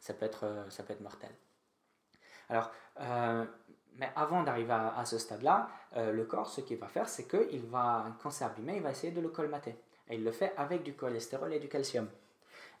ça, 0.00 0.14
peut 0.14 0.24
être, 0.24 0.66
ça 0.70 0.82
peut 0.82 0.94
être 0.94 1.02
mortel. 1.02 1.30
Alors, 2.48 2.70
mais 3.96 4.10
avant 4.16 4.42
d'arriver 4.42 4.72
à, 4.72 5.04
ce 5.04 5.18
stade-là, 5.18 5.68
euh, 5.96 6.12
le 6.12 6.24
corps, 6.24 6.48
ce 6.48 6.60
qu'il 6.60 6.78
va 6.78 6.88
faire, 6.88 7.08
c'est 7.08 7.26
qu'il 7.26 7.66
va, 7.66 8.06
quand 8.22 8.30
c'est 8.30 8.44
abîmé, 8.44 8.76
il 8.76 8.82
va 8.82 8.90
essayer 8.90 9.12
de 9.12 9.20
le 9.20 9.28
colmater. 9.28 9.76
Et 10.10 10.16
il 10.16 10.24
le 10.24 10.32
fait 10.32 10.52
avec 10.56 10.82
du 10.82 10.94
cholestérol 10.94 11.52
et 11.54 11.58
du 11.58 11.68
calcium. 11.68 12.08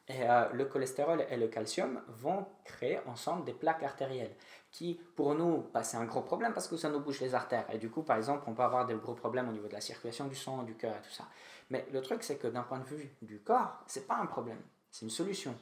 Et 0.08 0.28
euh, 0.28 0.48
le 0.52 0.64
cholestérol 0.64 1.24
et 1.30 1.36
le 1.36 1.46
calcium 1.48 2.02
vont 2.08 2.44
créer 2.64 2.98
ensemble 3.06 3.44
des 3.44 3.52
plaques 3.52 3.82
artérielles 3.82 4.34
qui, 4.72 5.00
pour 5.14 5.34
nous, 5.34 5.68
bah, 5.72 5.82
c'est 5.82 5.96
un 5.96 6.04
gros 6.04 6.22
problème 6.22 6.52
parce 6.52 6.68
que 6.68 6.76
ça 6.76 6.88
nous 6.88 7.00
bouge 7.00 7.20
les 7.20 7.34
artères. 7.34 7.66
Et 7.72 7.78
du 7.78 7.90
coup, 7.90 8.02
par 8.02 8.16
exemple, 8.16 8.44
on 8.46 8.54
peut 8.54 8.62
avoir 8.62 8.86
des 8.86 8.94
gros 8.94 9.14
problèmes 9.14 9.48
au 9.48 9.52
niveau 9.52 9.68
de 9.68 9.72
la 9.72 9.80
circulation 9.80 10.26
du 10.26 10.34
sang, 10.34 10.62
du 10.64 10.74
cœur 10.74 10.96
et 10.96 11.02
tout 11.02 11.10
ça. 11.10 11.24
Mais 11.70 11.86
le 11.92 12.00
truc, 12.00 12.22
c'est 12.22 12.36
que 12.36 12.48
d'un 12.48 12.62
point 12.62 12.80
de 12.80 12.84
vue 12.84 13.10
du 13.22 13.40
corps, 13.40 13.78
c'est 13.86 14.06
pas 14.06 14.16
un 14.16 14.26
problème, 14.26 14.60
c'est 14.90 15.04
une 15.04 15.10
solution. 15.10 15.54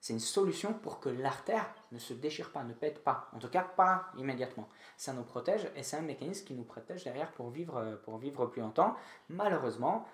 C'est 0.00 0.12
une 0.12 0.20
solution 0.20 0.72
pour 0.72 1.00
que 1.00 1.08
l'artère 1.08 1.68
ne 1.90 1.98
se 1.98 2.14
déchire 2.14 2.52
pas, 2.52 2.62
ne 2.62 2.74
pète 2.74 3.02
pas. 3.02 3.28
En 3.32 3.40
tout 3.40 3.48
cas, 3.48 3.62
pas 3.62 4.12
immédiatement. 4.16 4.68
Ça 4.96 5.12
nous 5.12 5.24
protège 5.24 5.68
et 5.74 5.82
c'est 5.82 5.96
un 5.96 6.02
mécanisme 6.02 6.46
qui 6.46 6.54
nous 6.54 6.62
protège 6.62 7.02
derrière 7.02 7.32
pour 7.32 7.50
vivre, 7.50 7.78
euh, 7.78 7.96
pour 7.96 8.18
vivre 8.18 8.46
plus 8.46 8.60
longtemps. 8.60 8.94
Malheureusement, 9.28 10.06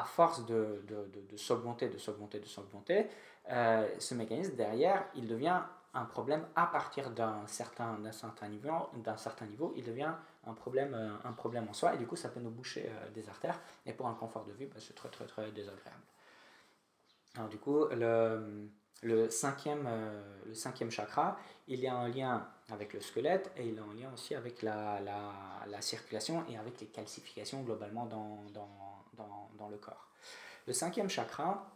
à 0.00 0.04
force 0.04 0.46
de, 0.46 0.82
de, 0.86 1.10
de, 1.30 1.36
s'augmenter, 1.36 1.88
de 1.88 1.98
s'augmenter, 1.98 2.40
de 2.40 2.46
s'augmenter, 2.46 3.06
euh, 3.50 3.88
ce 3.98 4.14
mécanisme 4.14 4.54
derrière, 4.54 5.06
il 5.14 5.26
devient 5.26 5.60
un 5.94 6.04
problème 6.04 6.44
à 6.54 6.66
partir 6.66 7.10
d'un 7.10 7.46
certain, 7.46 7.98
d'un 7.98 8.12
certain, 8.12 8.48
niveau, 8.48 8.90
d'un 8.94 9.16
certain 9.16 9.46
niveau, 9.46 9.72
il 9.76 9.84
devient 9.84 10.12
un 10.46 10.54
problème, 10.54 10.94
euh, 10.94 11.28
un 11.28 11.32
problème 11.32 11.66
en 11.68 11.72
soi 11.72 11.94
et 11.94 11.98
du 11.98 12.06
coup 12.06 12.16
ça 12.16 12.28
peut 12.28 12.40
nous 12.40 12.50
boucher 12.50 12.90
des 13.14 13.28
artères 13.28 13.58
et 13.86 13.92
pour 13.92 14.06
un 14.06 14.14
confort 14.14 14.44
de 14.44 14.52
vie, 14.52 14.66
bah, 14.66 14.76
c'est 14.78 14.94
très 14.94 15.08
très 15.08 15.26
très 15.26 15.50
désagréable. 15.52 16.02
Alors 17.36 17.48
du 17.48 17.58
coup, 17.58 17.86
le, 17.86 18.68
le 19.02 19.30
cinquième, 19.30 19.84
euh, 19.86 20.22
le 20.46 20.54
cinquième 20.54 20.90
chakra, 20.90 21.38
il 21.68 21.80
y 21.80 21.86
a 21.86 21.94
un 21.94 22.08
lien 22.08 22.48
avec 22.70 22.92
le 22.92 23.00
squelette 23.00 23.50
et 23.56 23.68
il 23.68 23.78
a 23.78 23.82
un 23.82 23.94
lien 23.94 24.12
aussi 24.12 24.34
avec 24.34 24.62
la, 24.62 25.00
la, 25.00 25.32
la 25.66 25.80
circulation 25.80 26.44
et 26.48 26.56
avec 26.56 26.80
les 26.80 26.88
calcifications 26.88 27.62
globalement 27.62 28.06
dans, 28.06 28.44
dans, 28.52 28.68
dans, 29.58 29.68
le 29.68 29.76
corps. 29.76 30.08
Le 30.66 30.72
cinquième 30.72 31.08
chakra, 31.08 31.70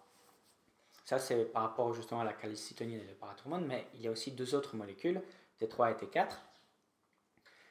ça 1.04 1.18
c'est 1.18 1.44
par 1.44 1.62
rapport 1.62 1.92
justement 1.94 2.20
à 2.20 2.24
la 2.24 2.32
calcitonine 2.32 3.00
et 3.00 3.06
le 3.06 3.14
parathormone, 3.14 3.66
mais 3.66 3.86
il 3.94 4.02
y 4.02 4.08
a 4.08 4.10
aussi 4.10 4.32
deux 4.32 4.54
autres 4.54 4.76
molécules, 4.76 5.22
T3 5.60 5.92
et 5.92 6.06
T4. 6.06 6.38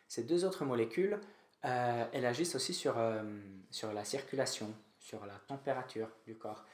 Ces 0.07 0.23
deux 0.23 0.45
autres 0.45 0.65
molécules, 0.65 1.19
euh, 1.65 2.05
elles 2.11 2.25
agissent 2.25 2.55
aussi 2.55 2.73
sur, 2.73 2.97
euh, 2.97 3.23
sur 3.69 3.93
la 3.93 4.03
circulation, 4.03 4.73
sur 4.99 5.25
la 5.25 5.35
température 5.47 6.09
du 6.25 6.35
corps. 6.35 6.65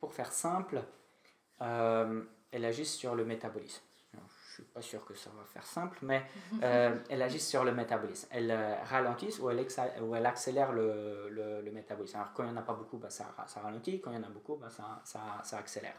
pour 0.00 0.12
faire 0.12 0.32
simple, 0.32 0.82
euh, 1.62 2.22
elle 2.52 2.64
agit 2.64 2.86
sur 2.86 3.14
le 3.14 3.24
métabolisme. 3.24 3.82
Je 4.12 4.18
ne 4.18 4.52
suis 4.54 4.62
pas 4.64 4.82
sûr 4.82 5.04
que 5.04 5.14
ça 5.14 5.30
va 5.30 5.44
faire 5.44 5.64
simple, 5.64 5.98
mais 6.02 6.24
euh, 6.62 6.98
elle 7.08 7.22
agit 7.22 7.40
sur 7.40 7.64
le 7.64 7.72
métabolisme. 7.72 8.28
Elle 8.30 8.50
euh, 8.50 8.76
ralentit 8.84 9.38
ou 9.40 9.50
elle, 9.50 9.66
ou 10.02 10.14
elle 10.14 10.26
accélère 10.26 10.72
le, 10.72 11.28
le, 11.30 11.70
métabolisme. 11.70 12.16
Alors 12.16 12.32
quand 12.32 12.42
il 12.42 12.50
n'y 12.50 12.52
en 12.52 12.60
a 12.60 12.64
pas 12.64 12.74
beaucoup, 12.74 12.98
bah, 12.98 13.10
ça, 13.10 13.34
ça, 13.46 13.60
ralentit, 13.60 14.00
quand 14.00 14.10
il 14.10 14.16
y 14.16 14.20
en 14.20 14.24
a 14.24 14.30
beaucoup, 14.30 14.56
bah, 14.56 14.70
ça, 14.70 15.00
ça, 15.04 15.20
ça, 15.44 15.58
accélère. 15.58 15.96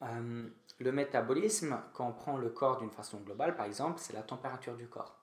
le 0.00 0.92
métabolisme, 0.92 1.80
quand 1.92 2.08
on 2.08 2.12
prend 2.12 2.36
le 2.38 2.48
corps 2.50 2.78
d'une 2.78 2.90
façon 2.90 3.18
globale, 3.18 3.56
par 3.56 3.66
exemple, 3.66 3.98
c'est 4.00 4.14
la 4.14 4.22
température 4.22 4.76
du 4.76 4.88
corps. 4.88 5.16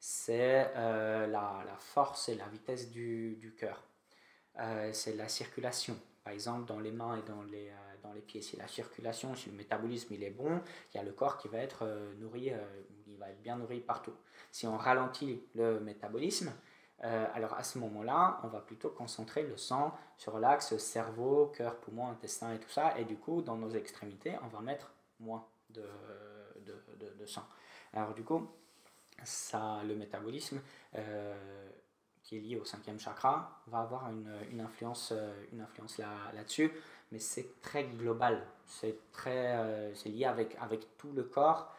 C'est 0.00 0.72
la, 0.74 1.26
la, 1.26 1.76
force 1.78 2.28
et 2.28 2.36
la 2.36 2.46
vitesse 2.46 2.90
du, 2.90 3.34
du 3.36 3.52
cœur. 3.56 3.82
c'est 4.92 5.16
la 5.16 5.28
circulation 5.28 5.96
par 6.28 6.34
exemple 6.34 6.66
dans 6.66 6.78
les 6.78 6.92
mains 6.92 7.16
et 7.16 7.22
dans 7.22 7.42
les, 7.42 7.70
euh, 7.70 7.87
les 8.12 8.20
pieds. 8.20 8.42
Si 8.42 8.56
la 8.56 8.68
circulation, 8.68 9.34
si 9.34 9.50
le 9.50 9.56
métabolisme 9.56 10.14
il 10.14 10.22
est 10.22 10.30
bon, 10.30 10.60
il 10.92 10.96
y 10.96 11.00
a 11.00 11.02
le 11.02 11.12
corps 11.12 11.38
qui 11.38 11.48
va 11.48 11.58
être 11.58 11.84
euh, 11.84 12.14
nourri, 12.16 12.50
euh, 12.50 12.58
il 13.06 13.16
va 13.16 13.30
être 13.30 13.42
bien 13.42 13.56
nourri 13.56 13.80
partout. 13.80 14.14
Si 14.50 14.66
on 14.66 14.76
ralentit 14.76 15.42
le 15.54 15.80
métabolisme, 15.80 16.52
alors 17.00 17.54
à 17.54 17.62
ce 17.62 17.78
moment-là, 17.78 18.40
on 18.42 18.48
va 18.48 18.60
plutôt 18.60 18.90
concentrer 18.90 19.44
le 19.44 19.56
sang 19.56 19.96
sur 20.16 20.40
l'axe 20.40 20.76
cerveau, 20.78 21.46
cœur, 21.56 21.76
poumon, 21.76 22.08
intestin 22.08 22.52
et 22.52 22.58
tout 22.58 22.70
ça. 22.70 22.98
Et 22.98 23.04
du 23.04 23.16
coup, 23.16 23.40
dans 23.40 23.56
nos 23.56 23.70
extrémités, 23.70 24.34
on 24.42 24.48
va 24.48 24.60
mettre 24.60 24.90
moins 25.20 25.46
de, 25.70 25.84
de, 26.66 27.14
de, 27.16 27.26
sang. 27.26 27.44
Alors 27.92 28.14
du 28.14 28.24
coup, 28.24 28.48
ça, 29.22 29.80
le 29.84 29.94
métabolisme, 29.94 30.60
qui 32.28 32.36
est 32.36 32.40
lié 32.40 32.56
au 32.58 32.64
cinquième 32.66 33.00
chakra, 33.00 33.62
va 33.68 33.78
avoir 33.78 34.10
une, 34.10 34.60
influence, 34.60 35.12
euh, 35.16 35.32
une 35.50 35.62
influence 35.62 35.96
là, 35.96 36.10
là-dessus, 36.34 36.70
mais 37.10 37.18
c'est 37.18 37.60
très 37.60 37.84
global, 37.84 38.46
c'est, 38.66 38.98
très, 39.12 39.56
euh, 39.56 39.94
c'est 39.94 40.08
lié 40.08 40.24
avec, 40.24 40.56
avec 40.60 40.96
tout 40.96 41.12
le 41.12 41.24
corps, 41.24 41.74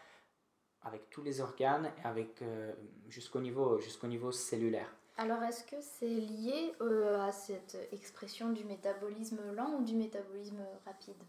avec 0.81 1.09
tous 1.09 1.21
les 1.21 1.41
organes, 1.41 1.91
et 1.99 2.07
avec, 2.07 2.41
euh, 2.41 2.73
jusqu'au, 3.07 3.41
niveau, 3.41 3.79
jusqu'au 3.79 4.07
niveau 4.07 4.31
cellulaire. 4.31 4.93
Alors 5.17 5.43
est-ce 5.43 5.63
que 5.65 5.81
c'est 5.81 6.07
lié 6.07 6.73
à 7.19 7.31
cette 7.31 7.77
expression 7.91 8.51
du 8.51 8.63
métabolisme 8.63 9.51
lent 9.53 9.75
ou 9.75 9.83
du 9.83 9.95
métabolisme 9.95 10.65
rapide? 10.85 11.21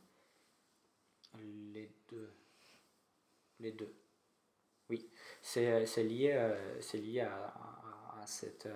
Les 1.38 1.90
deux. 2.09 2.33
Les 3.59 3.73
deux. 3.73 3.92
Oui, 4.88 5.11
c'est, 5.42 5.87
c'est 5.87 6.04
lié, 6.04 6.54
c'est 6.80 6.99
lié 6.99 7.21
à, 7.21 7.35
à, 7.35 8.21
à 8.23 8.26
cette 8.26 8.69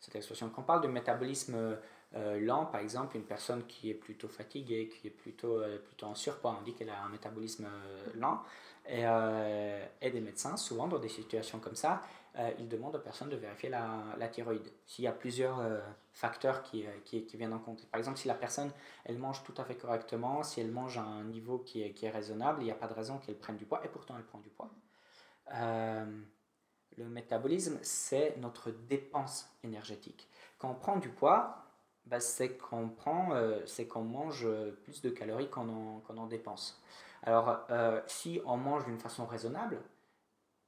cette 0.00 0.14
expression. 0.14 0.50
Quand 0.50 0.62
on 0.62 0.64
parle 0.64 0.82
de 0.82 0.88
métabolisme 0.88 1.76
euh, 2.14 2.40
lent, 2.40 2.64
par 2.66 2.80
exemple, 2.80 3.16
une 3.16 3.24
personne 3.24 3.66
qui 3.66 3.90
est 3.90 3.94
plutôt 3.94 4.28
fatiguée, 4.28 4.88
qui 4.88 5.08
est 5.08 5.10
plutôt, 5.10 5.60
euh, 5.60 5.78
plutôt 5.78 6.06
en 6.06 6.14
surpoids, 6.14 6.56
on 6.58 6.62
dit 6.62 6.74
qu'elle 6.74 6.88
a 6.88 7.02
un 7.02 7.08
métabolisme 7.10 7.66
euh, 7.66 8.06
lent. 8.14 8.42
Et, 8.90 9.04
et, 10.00 10.10
des 10.10 10.22
médecins, 10.22 10.56
souvent 10.56 10.88
dans 10.88 10.98
des 10.98 11.10
situations 11.10 11.58
comme 11.58 11.76
ça, 11.76 12.02
ils 12.58 12.68
demandent 12.70 12.96
aux 12.96 13.00
personnes 13.00 13.28
de 13.28 13.36
vérifier 13.36 13.68
la, 13.68 14.02
la 14.16 14.28
thyroïde. 14.28 14.66
S'il 14.86 15.04
y 15.04 15.08
a 15.08 15.12
plusieurs 15.12 15.60
facteurs 16.14 16.62
qui, 16.62 16.86
qui, 17.04 17.36
viennent 17.36 17.52
en 17.52 17.58
compte. 17.58 17.84
Par 17.90 17.98
exemple, 17.98 18.16
si 18.16 18.28
la 18.28 18.34
personne, 18.34 18.70
elle 19.04 19.18
mange 19.18 19.44
tout 19.44 19.52
à 19.58 19.64
fait 19.64 19.74
correctement, 19.74 20.42
si 20.42 20.62
elle 20.62 20.70
mange 20.70 20.96
à 20.96 21.02
un 21.02 21.24
niveau 21.24 21.58
qui 21.58 21.82
est, 21.82 21.92
qui 21.92 22.06
est 22.06 22.10
raisonnable, 22.10 22.62
il 22.62 22.64
n'y 22.64 22.70
a 22.70 22.76
pas 22.76 22.86
de 22.86 22.94
raison 22.94 23.18
qu'elle 23.18 23.36
prenne 23.36 23.58
du 23.58 23.66
poids, 23.66 23.84
et 23.84 23.88
pourtant 23.88 24.14
elle 24.16 24.24
prend 24.24 24.38
du 24.38 24.48
poids. 24.48 24.70
Le 26.96 27.08
métabolisme, 27.10 27.78
c'est 27.82 28.38
notre 28.38 28.70
dépense 28.70 29.50
énergétique. 29.62 30.30
Quand 30.56 30.70
on 30.70 30.74
prend 30.76 30.96
du 30.96 31.10
poids, 31.10 31.67
bah, 32.08 32.20
c'est 32.20 32.56
qu'on 32.56 32.88
prend, 32.88 33.32
euh, 33.32 33.60
c'est 33.66 33.86
qu'on 33.86 34.02
mange 34.02 34.46
plus 34.84 35.02
de 35.02 35.10
calories 35.10 35.50
qu'on 35.50 35.68
en, 35.68 36.02
en, 36.16 36.26
dépense. 36.26 36.82
Alors, 37.22 37.66
euh, 37.70 38.00
si 38.06 38.40
on 38.46 38.56
mange 38.56 38.84
d'une 38.86 38.98
façon 38.98 39.26
raisonnable 39.26 39.82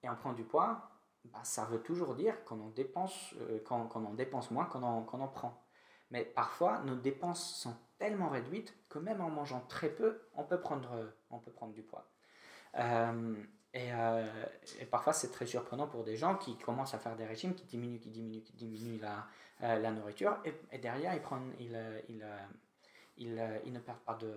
et 0.03 0.11
on 0.11 0.17
prend 0.17 0.35
du 0.35 0.45
poids, 0.45 0.91
bah, 1.25 1.41
ça 1.43 1.65
veut 1.65 1.81
toujours 1.81 2.15
dire 2.15 2.45
qu'on 2.45 2.61
en 2.61 2.69
dépense, 2.69 3.35
euh, 3.41 3.59
qu'on, 3.65 3.89
en 4.05 4.15
dépense 4.15 4.51
moins 4.51 4.67
qu'on 4.67 4.83
en, 4.83 5.07
en 5.07 5.29
prend. 5.29 5.65
Mais 6.11 6.25
parfois, 6.25 6.81
nos 6.81 6.97
dépenses 6.97 7.55
sont 7.55 7.77
tellement 7.99 8.29
réduites 8.29 8.75
que 8.89 8.99
même 8.99 9.21
en 9.21 9.31
mangeant 9.31 9.61
très 9.69 9.89
peu, 9.89 10.21
on 10.35 10.45
peut 10.45 10.61
prendre, 10.61 11.13
on 11.31 11.39
peut 11.39 11.53
prendre 11.53 11.73
du 11.73 11.83
poids. 11.83 12.07
Et, 13.73 13.93
euh, 13.93 14.27
et, 14.81 14.85
parfois, 14.85 15.13
c'est 15.13 15.31
très 15.31 15.47
surprenant 15.47 15.87
pour 15.87 16.03
des 16.03 16.17
gens 16.17 16.37
qui 16.37 16.57
commencent 16.59 16.95
à 16.95 16.99
faire 16.99 17.15
des 17.15 17.25
régimes, 17.27 17.55
qui 17.55 17.65
diminuent, 17.65 18.01
qui 18.01 18.11
diminuent, 18.11 18.43
qui 18.43 18.53
diminuent 18.55 19.01
la, 19.01 19.27
euh, 19.63 19.79
la 19.79 19.93
nourriture, 19.93 20.39
et, 20.73 20.79
derrière, 20.79 21.15
ils, 21.15 21.21
prennent, 21.21 21.55
ils, 21.61 21.75
euh, 21.75 22.01
ils, 22.09 22.27
ils, 23.17 23.61
ils, 23.65 23.73
ne 23.73 23.79
perdent 23.79 24.01
pas 24.01 24.15
de, 24.15 24.33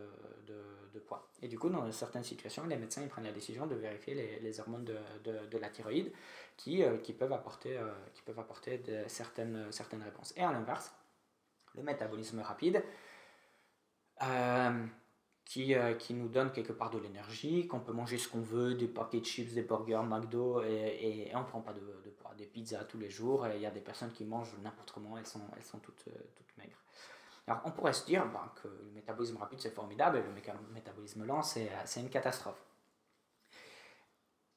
de, 0.94 1.00
poids. 1.00 1.28
Et 1.42 1.48
du 1.48 1.58
coup, 1.58 1.70
dans 1.70 1.92
certaines 1.92 2.24
situations, 2.24 2.66
les 2.66 2.78
médecins 2.78 3.02
ils 3.02 3.10
prennent 3.10 3.24
la 3.24 3.32
décision 3.32 3.66
de 3.66 3.76
vérifier 3.76 4.14
les, 4.14 4.40
les 4.40 4.60
hormones 4.60 4.86
de, 4.86 4.98
de, 5.24 5.58
la 5.58 5.70
thyroïde 5.70 6.14
qui, 6.56 6.84
qui 7.04 7.14
peuvent 7.14 7.34
apporter, 7.34 7.78
qui 8.14 8.22
peuvent 8.22 8.40
apporter 8.40 8.82
certaines, 9.08 9.72
certaines 9.72 10.04
réponses. 10.04 10.34
Et 10.38 10.44
à 10.44 10.52
l'inverse, 10.52 10.94
le 11.76 11.82
métabolisme 11.84 12.40
rapide, 12.40 12.84
qui, 15.46 15.76
euh, 15.76 15.94
qui 15.94 16.14
nous 16.14 16.30
donne 16.30 16.52
quelque 16.52 16.74
part 16.74 16.90
de 16.90 17.00
l'énergie, 17.00 17.68
qu'on 17.68 17.80
peut 17.80 17.94
manger 17.94 18.18
ce 18.18 18.28
qu'on 18.28 18.42
veut, 18.42 18.76
des 18.76 18.88
paquets 18.88 19.20
de 19.20 19.26
chips, 19.26 19.54
des 19.54 19.64
burgers, 19.64 20.04
McDo, 20.04 20.64
et, 20.64 21.28
et, 21.30 21.36
on 21.36 21.42
ne 21.42 21.46
prend 21.46 21.62
pas 21.62 21.74
de, 21.74 21.80
de, 21.80 22.10
poids, 22.10 22.34
des 22.38 22.46
pizzas 22.46 22.86
tous 22.86 22.98
les 22.98 23.10
jours, 23.10 23.46
et 23.48 23.56
il 23.56 23.62
y 23.62 23.66
a 23.66 23.72
des 23.72 23.82
personnes 23.82 24.12
qui 24.12 24.26
mangent 24.26 24.56
n'importe 24.62 24.92
comment, 24.92 25.18
elles 25.18 25.26
sont, 25.26 25.42
elles 25.56 25.64
sont 25.64 25.80
toutes, 25.80 26.06
euh, 26.08 26.20
toutes 26.36 26.58
maigres. 26.58 26.78
Alors 27.46 27.62
on 27.66 27.72
pourrait 27.72 27.94
se 27.94 28.06
dire 28.06 28.26
ben, 28.28 28.50
que 28.62 28.70
le 28.70 28.92
métabolisme 28.92 29.38
rapide 29.38 29.60
c'est 29.60 29.74
formidable, 29.74 30.18
et 30.18 30.22
le 30.22 30.74
métabolisme 30.74 31.26
lent 31.26 31.44
c'est 31.44 31.70
une 31.98 32.10
catastrophe. 32.10 32.64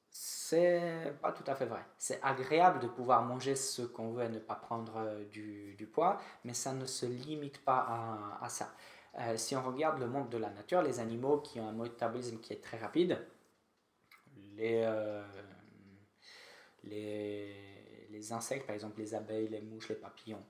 C'est 0.09 1.13
pas 1.21 1.33
tout 1.33 1.43
à 1.45 1.55
fait 1.55 1.65
vrai. 1.65 1.85
C'est 1.97 2.23
agréable 2.23 2.79
de 2.79 2.87
pouvoir 2.87 3.21
manger 3.23 3.57
ce 3.57 3.81
qu'on 3.81 4.11
veut 4.13 4.23
et 4.23 4.29
ne 4.29 4.39
pas 4.39 4.55
prendre 4.55 4.95
euh, 4.95 5.25
du, 5.25 5.75
du, 5.75 5.85
poids, 5.85 6.17
mais 6.45 6.53
ça 6.53 6.71
ne 6.71 6.85
se 6.85 7.05
limite 7.05 7.63
pas 7.65 7.79
à, 7.79 8.45
à 8.45 8.47
ça. 8.47 8.73
Si 9.35 9.55
on 9.55 9.63
regarde 9.63 9.99
le 9.99 10.07
monde 10.07 10.29
de 10.29 10.37
la 10.37 10.49
nature, 10.49 10.81
les 10.81 10.99
animaux 10.99 11.39
qui 11.39 11.59
ont 11.59 11.67
un 11.67 11.73
métabolisme 11.73 12.39
qui 12.39 12.53
est 12.53 12.63
très 12.63 12.77
rapide, 12.77 13.17
les, 14.55 14.87
les, 16.83 18.07
les 18.09 18.33
insectes, 18.33 18.65
par 18.65 18.75
exemple 18.75 18.99
les 18.99 19.15
abeilles, 19.15 19.47
les 19.47 19.61
mouches, 19.61 19.89
les 19.89 19.95
papillons, 19.95 20.43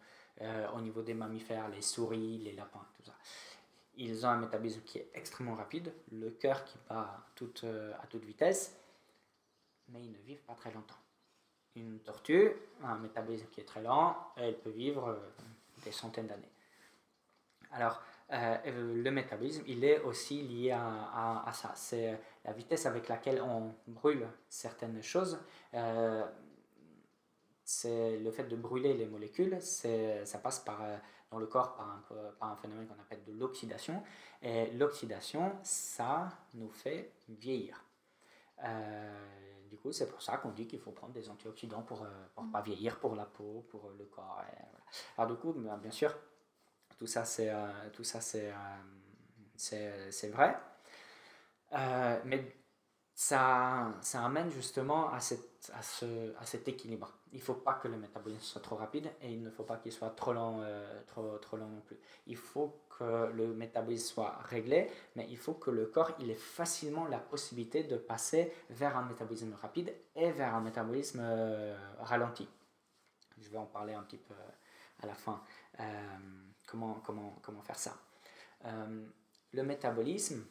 au 0.75 0.81
niveau 0.81 1.01
des 1.01 1.13
mammifères, 1.13 1.69
les 1.69 1.81
souris, 1.81 2.39
les 2.39 2.53
lapins, 2.53 2.85
tout 2.95 3.03
ça 3.03 3.13
ils 3.97 4.25
ont 4.25 4.29
un 4.29 4.37
métabolisme 4.37 4.81
qui 4.81 4.99
est 4.99 5.09
extrêmement 5.13 5.55
rapide, 5.55 5.91
le 6.11 6.29
cœur 6.29 6.63
qui 6.63 6.77
bat 6.87 6.99
à 6.99 7.27
toute, 7.35 7.65
vitesse, 8.15 8.79
mais 9.89 10.03
ils 10.03 10.11
ne 10.11 10.17
vivent 10.19 10.43
pas 10.43 10.53
très 10.53 10.71
longtemps. 10.71 10.95
Une 11.75 11.99
tortue 11.99 12.51
a 12.83 12.91
un 12.91 12.99
métabolisme 12.99 13.47
qui 13.47 13.61
est 13.61 13.65
très 13.65 13.81
lent, 13.81 14.15
elle 14.35 14.57
peut 14.59 14.69
vivre 14.69 15.09
euh, 15.09 15.17
des 15.83 15.91
centaines 15.91 16.27
d'années. 16.27 16.51
Alors, 17.71 18.01
euh, 18.01 18.16
le 18.29 19.09
métabolisme, 19.09 19.63
il 19.67 19.83
est 19.83 19.99
aussi 20.01 20.41
lié 20.41 20.71
à, 20.71 21.43
à, 21.45 21.53
ça. 21.53 21.71
C'est 21.75 22.19
la 22.43 22.53
vitesse 22.53 22.85
avec 22.85 23.07
laquelle 23.07 23.41
on 23.41 23.73
brûle 23.87 24.27
certaines 24.49 25.01
choses. 25.01 25.39
Euh, 25.73 26.25
c'est 27.63 28.17
le 28.17 28.31
fait 28.31 28.45
de 28.45 28.55
brûler 28.55 28.93
les 28.93 29.07
molécules, 29.07 29.61
ça 29.61 30.37
passe 30.39 30.59
par, 30.59 30.81
dans 31.31 31.37
le 31.37 31.47
corps 31.47 31.75
par 31.75 31.89
un, 31.89 32.03
par 32.39 32.51
un 32.51 32.55
phénomène 32.55 32.87
qu'on 32.87 33.01
appelle 33.01 33.23
de 33.25 33.33
l'oxydation. 33.33 34.03
Et 34.41 34.71
l'oxydation, 34.71 35.51
ça 35.63 36.29
nous 36.53 36.69
fait 36.69 37.11
vieillir. 37.27 37.83
Du 39.69 39.77
coup, 39.77 39.91
c'est 39.91 40.09
pour 40.09 40.21
ça 40.21 40.37
qu'on 40.37 40.51
dit 40.51 40.67
qu'il 40.67 40.79
faut 40.79 40.91
prendre 40.91 41.13
des 41.13 41.29
antioxydants 41.29 41.81
pour 41.81 42.01
ne 42.01 42.07
euh, 42.07 42.51
pas 42.51 42.61
vieillir, 42.61 42.99
pour 42.99 43.15
la 43.15 43.25
peau, 43.25 43.65
pour 43.69 43.87
euh, 43.87 43.95
le 43.97 44.05
corps. 44.05 44.41
Alors 45.17 45.29
du 45.29 45.37
coup, 45.37 45.53
ben, 45.53 45.77
bien 45.77 45.91
sûr, 45.91 46.15
tout 46.97 47.07
ça 47.07 47.25
c'est 47.25 47.49
euh, 47.49 48.03
ça 48.03 48.21
c'est 48.21 48.51
vrai, 50.29 50.55
mais 52.25 52.53
ça, 53.15 53.93
ça 54.01 54.23
amène 54.25 54.49
justement 54.51 55.11
à, 55.11 55.19
cette, 55.19 55.71
à, 55.73 55.81
ce, 55.81 56.35
à 56.39 56.45
cet 56.45 56.67
équilibre. 56.67 57.11
Il 57.33 57.39
ne 57.39 57.43
faut 57.43 57.55
pas 57.55 57.73
que 57.75 57.87
le 57.87 57.97
métabolisme 57.97 58.41
soit 58.41 58.61
trop 58.61 58.75
rapide 58.75 59.09
et 59.21 59.31
il 59.31 59.41
ne 59.43 59.49
faut 59.49 59.63
pas 59.63 59.77
qu'il 59.77 59.91
soit 59.91 60.11
trop 60.11 60.33
lent, 60.33 60.61
trop, 61.07 61.37
trop 61.39 61.57
lent 61.57 61.67
non 61.67 61.81
plus. 61.81 61.97
Il 62.27 62.37
faut 62.37 62.79
que 62.97 63.31
le 63.33 63.53
métabolisme 63.53 64.13
soit 64.13 64.37
réglé, 64.43 64.89
mais 65.15 65.27
il 65.29 65.37
faut 65.37 65.53
que 65.55 65.71
le 65.71 65.87
corps 65.87 66.11
il 66.19 66.29
ait 66.31 66.35
facilement 66.35 67.05
la 67.07 67.19
possibilité 67.19 67.83
de 67.83 67.97
passer 67.97 68.53
vers 68.69 68.95
un 68.97 69.03
métabolisme 69.05 69.53
rapide 69.61 69.93
et 70.15 70.31
vers 70.31 70.55
un 70.55 70.61
métabolisme 70.61 71.19
euh, 71.21 71.75
ralenti. 71.99 72.47
Je 73.39 73.49
vais 73.49 73.57
en 73.57 73.65
parler 73.65 73.93
un 73.93 74.03
petit 74.03 74.17
peu 74.17 74.33
à 75.01 75.07
la 75.07 75.13
fin. 75.15 75.41
Euh, 76.67 76.71
comment, 76.71 77.01
comment, 77.05 77.39
comment 77.41 77.61
faire 77.61 77.79
ça 77.79 77.97
euh, 78.65 79.05
Le 79.53 79.63
métabolisme, 79.63 80.45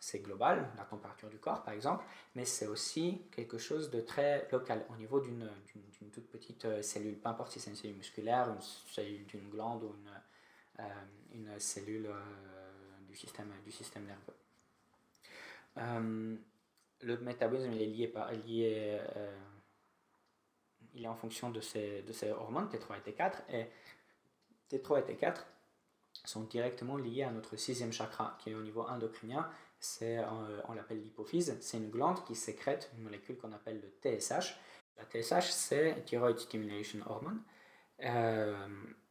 c'est 0.00 0.20
global, 0.20 0.68
la 0.76 0.84
température 0.84 1.28
du 1.30 1.38
corps 1.38 1.62
par 1.62 1.74
exemple, 1.74 2.04
mais 2.34 2.44
c'est 2.44 2.66
aussi 2.66 3.22
quelque 3.32 3.58
chose 3.58 3.90
de 3.90 4.00
très 4.00 4.48
local 4.52 4.84
au 4.90 4.96
niveau 4.96 5.20
d'une 5.20 5.50
toute 6.12 6.28
petite 6.28 6.82
cellule, 6.82 7.18
peu 7.18 7.28
importe 7.28 7.52
si 7.52 7.60
c'est 7.60 7.70
une 7.70 7.76
cellule 7.76 7.96
musculaire, 7.96 8.50
une 8.50 8.60
cellule 8.60 9.26
d'une 9.26 9.48
glande 9.48 9.84
ou 9.84 9.94
une 9.94 10.10
euh, 10.80 10.82
une 11.32 11.58
cellule 11.58 12.06
euh, 12.06 12.20
du, 13.08 13.14
système, 13.14 13.52
du 13.64 13.70
système 13.70 14.04
nerveux. 14.04 14.36
Euh, 15.78 16.36
le 17.02 17.18
métabolisme 17.18 17.72
est 17.72 17.86
lié, 17.86 18.08
par, 18.08 18.30
lié 18.32 18.98
il 20.94 21.04
est 21.04 21.08
en 21.08 21.14
fonction 21.14 21.50
de 21.50 21.60
ces, 21.60 22.02
de 22.02 22.12
ces 22.12 22.30
hormones 22.30 22.68
T3 22.68 22.98
et 22.98 23.10
T4 23.10 23.32
et 23.50 23.66
T3 24.70 25.00
et 25.00 25.14
T4 25.14 25.36
sont 26.24 26.42
directement 26.44 26.96
liés 26.96 27.22
à 27.22 27.30
notre 27.30 27.56
sixième 27.56 27.92
chakra 27.92 28.36
qui 28.40 28.50
est 28.50 28.54
au 28.54 28.62
niveau 28.62 28.82
endocrinien. 28.82 29.48
C'est, 29.78 30.18
on 30.68 30.72
l'appelle 30.72 31.02
l'hypophyse. 31.02 31.56
C'est 31.60 31.76
une 31.76 31.90
glande 31.90 32.24
qui 32.24 32.34
sécrète 32.34 32.90
une 32.96 33.04
molécule 33.04 33.36
qu'on 33.36 33.52
appelle 33.52 33.80
le 33.80 34.18
TSH. 34.18 34.56
La 34.96 35.04
TSH, 35.04 35.50
c'est 35.50 36.04
Thyroid 36.06 36.36
Stimulation 36.38 37.00
Hormone 37.06 37.40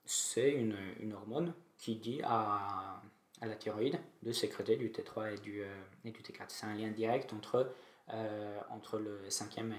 c'est 0.06 0.52
une, 0.52 0.78
une, 1.00 1.14
hormone 1.14 1.54
qui 1.78 1.96
dit 1.96 2.22
à, 2.24 3.02
à, 3.42 3.46
la 3.46 3.56
thyroïde 3.56 4.00
de 4.24 4.32
sécréter 4.32 4.78
du 4.78 4.90
T3 4.90 5.34
et 5.34 5.38
du, 5.40 5.62
euh, 5.62 5.84
et 6.04 6.12
du 6.12 6.22
T4. 6.22 6.46
C'est 6.48 6.66
un 6.66 6.76
lien 6.76 6.90
direct 6.90 7.34
entre, 7.34 7.72
euh, 8.14 8.60
entre 8.70 9.00
le 9.00 9.30
cinquième 9.30 9.74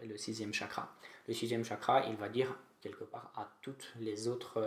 et 0.00 0.06
le, 0.06 0.16
sixième 0.16 0.52
chakra. 0.52 0.92
Le 1.26 1.34
sixième 1.34 1.64
chakra, 1.64 2.06
il 2.06 2.16
va 2.16 2.28
dire 2.28 2.54
quelque 2.80 3.04
part 3.04 3.32
à 3.36 3.48
toutes 3.62 3.92
les 4.00 4.28
autres 4.28 4.58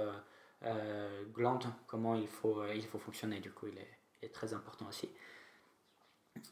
euh, 0.64 1.24
glandes 1.34 1.66
comment 1.88 2.16
il 2.16 2.28
faut, 2.28 2.64
il 2.74 2.86
faut 2.86 3.00
fonctionner. 3.00 3.40
Du 3.40 3.52
coup, 3.52 3.68
il 3.68 3.78
est, 3.78 4.30
très 4.30 4.54
important 4.54 4.88
aussi. 4.88 5.10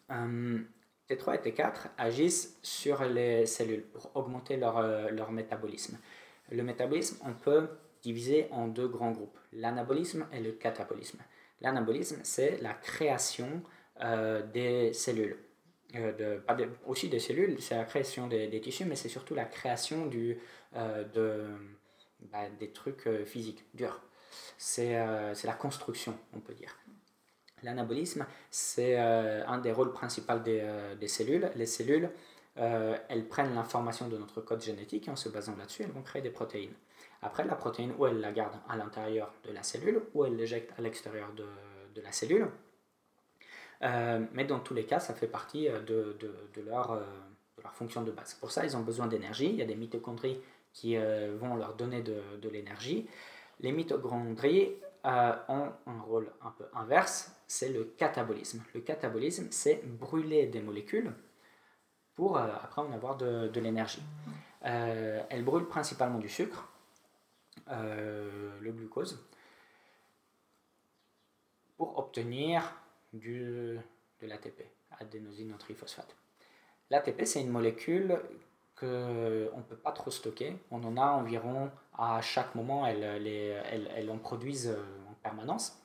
T3 0.09 1.35
et 1.35 1.51
T4 1.51 1.89
agissent 1.97 2.59
sur 2.63 3.03
les 3.05 3.45
cellules 3.45 3.83
pour 3.83 4.15
augmenter 4.15 4.57
leur, 4.57 4.81
leur 5.11 5.31
métabolisme. 5.31 5.97
Le 6.51 6.63
métabolisme, 6.63 7.17
on 7.25 7.33
peut 7.33 7.69
divisé 8.01 8.47
en 8.51 8.67
deux 8.67 8.87
grands 8.87 9.11
groupes, 9.11 9.37
l'anabolisme 9.53 10.27
et 10.31 10.39
le 10.39 10.51
catabolisme. 10.51 11.19
L'anabolisme, 11.61 12.19
c'est 12.23 12.57
la 12.61 12.73
création 12.73 13.61
euh, 14.01 14.41
des 14.41 14.93
cellules. 14.93 15.37
Euh, 15.95 16.39
pas 16.39 16.55
aussi 16.85 17.09
des 17.09 17.19
cellules, 17.19 17.59
c'est 17.59 17.75
la 17.75 17.83
création 17.83 18.27
des, 18.27 18.61
tissus, 18.61 18.85
mais 18.85 18.95
c'est 18.95 19.09
surtout 19.09 19.35
la 19.35 19.45
création 19.45 20.05
du, 20.05 20.39
euh, 20.75 21.03
de, 21.03 21.47
bah, 22.31 22.49
des 22.59 22.71
trucs 22.71 23.07
physiques, 23.25 23.65
durs. 23.73 24.01
C'est 24.57 24.93
la 24.93 25.53
construction, 25.57 26.17
on 26.33 26.39
peut 26.39 26.53
dire. 26.53 26.77
L'anabolisme, 27.63 28.25
c'est 28.51 28.97
un 28.97 29.57
des 29.57 29.71
rôles 29.71 29.91
principaux 29.91 30.39
des, 30.39 30.65
des 30.99 31.07
cellules. 31.07 31.51
Les 31.55 31.65
cellules, 31.65 32.09
elles 32.55 33.27
prennent 33.27 33.53
l'information 33.55 34.07
de 34.07 34.17
notre 34.17 34.41
code 34.41 34.61
génétique 34.61 35.07
et 35.07 35.11
en 35.11 35.15
se 35.15 35.29
basant 35.29 35.55
là-dessus, 35.57 35.83
elles 35.83 35.91
vont 35.91 36.03
créer 36.03 36.21
des 36.21 36.29
protéines. 36.29 36.73
Après, 37.21 37.43
la 37.43 37.55
protéine, 37.55 37.93
ou 37.97 38.05
elle 38.05 38.21
la 38.21 38.31
garde 38.31 38.55
à 38.69 38.77
l'intérieur 38.77 39.33
de 39.45 39.51
la 39.51 39.63
cellule, 39.63 40.01
ou 40.13 40.25
elle 40.25 40.35
l'éjecte 40.35 40.71
à 40.77 40.81
l'extérieur 40.81 41.33
de, 41.33 41.45
de, 41.95 42.01
la 42.01 42.11
cellule. 42.11 42.47
Euh, 43.81 44.25
mais 44.33 44.45
dans 44.45 44.59
tous 44.59 44.73
les 44.73 44.85
cas, 44.85 44.99
ça 44.99 45.13
fait 45.13 45.27
partie 45.27 45.67
euh, 45.67 45.81
de, 45.81 46.15
de, 46.19 46.61
leur, 46.61 46.91
euh, 46.91 46.99
de, 47.57 47.63
leur, 47.63 47.73
fonction 47.73 48.03
de 48.03 48.11
base. 48.11 48.35
Pour 48.35 48.51
ça, 48.51 48.65
ils 48.65 48.75
ont 48.77 48.81
besoin 48.81 49.07
d'énergie. 49.07 49.49
Il 49.49 49.55
y 49.55 49.61
a 49.61 49.65
des 49.65 49.75
mitochondries 49.75 50.39
qui 50.73 50.95
vont 50.97 51.55
leur 51.55 51.75
donner 51.75 52.01
de, 52.01 52.49
l'énergie. 52.49 53.07
Les 53.59 53.71
mitochondries 53.71 54.73
ont 55.03 55.71
un 55.87 56.01
rôle 56.01 56.31
un 56.41 56.51
peu 56.51 56.65
inverse, 56.73 57.31
c'est 57.47 57.69
le 57.69 57.83
catabolisme. 57.97 58.63
Le 58.73 58.81
catabolisme, 58.81 59.47
c'est 59.51 59.85
brûler 59.85 60.45
des 60.47 60.61
molécules 60.61 61.11
pour 62.15 62.37
après 62.37 62.81
en 62.81 62.91
avoir 62.93 63.17
de, 63.17 63.59
l'énergie. 63.59 64.03
elles 64.61 65.43
brûlent 65.43 65.67
principalement 65.67 66.19
du 66.19 66.29
sucre, 66.29 66.69
euh, 67.71 68.57
le 68.61 68.71
glucose 68.71 69.23
pour 71.77 71.97
obtenir 71.99 72.73
du, 73.13 73.77
de 74.19 74.27
l'ATP, 74.27 74.63
adénosine 74.99 75.55
triphosphate. 75.57 76.15
L'ATP, 76.89 77.25
c'est 77.25 77.41
une 77.41 77.51
molécule 77.51 78.19
qu'on 78.79 78.85
ne 79.57 79.63
peut 79.67 79.75
pas 79.75 79.91
trop 79.91 80.11
stocker. 80.11 80.57
On 80.71 80.83
en 80.83 80.97
a 80.97 81.05
environ 81.05 81.71
à 81.97 82.21
chaque 82.21 82.55
moment, 82.55 82.85
elles, 82.85 83.03
elles, 83.03 83.91
elles 83.95 84.11
en 84.11 84.17
produisent 84.17 84.69
euh, 84.69 85.11
en 85.11 85.13
permanence. 85.21 85.77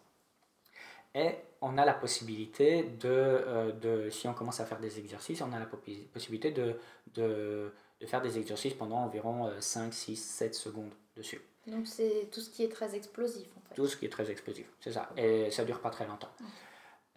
Et 1.15 1.37
on 1.61 1.79
a 1.79 1.85
la 1.85 1.95
possibilité 1.95 2.83
de, 2.83 3.09
euh, 3.09 3.73
de, 3.73 4.11
si 4.11 4.29
on 4.29 4.35
commence 4.35 4.61
à 4.61 4.67
faire 4.67 4.81
des 4.81 4.99
exercices, 4.99 5.41
on 5.43 5.53
a 5.53 5.59
la 5.59 5.67
possibilité 5.67 6.51
de, 6.51 6.77
de, 7.15 7.73
de 8.01 8.07
faire 8.07 8.21
des 8.21 8.39
exercices 8.39 8.75
pendant 8.75 8.99
environ 8.99 9.51
5, 9.61 9.93
6, 9.93 10.17
7 10.17 10.55
secondes 10.55 10.93
dessus. 11.17 11.41
Donc 11.67 11.87
c'est 11.87 12.29
tout 12.31 12.41
ce 12.41 12.51
qui 12.51 12.63
est 12.63 12.69
très 12.69 12.95
explosif 12.95 13.47
en 13.57 13.61
fait. 13.69 13.75
Tout 13.75 13.87
ce 13.87 13.97
qui 13.97 14.05
est 14.05 14.11
très 14.11 14.31
explosif, 14.31 14.67
c'est 14.81 14.93
ça. 14.93 15.09
Et 15.17 15.51
ça 15.51 15.65
dure 15.65 15.81
pas 15.81 15.91
très 15.91 16.07
longtemps. 16.07 16.31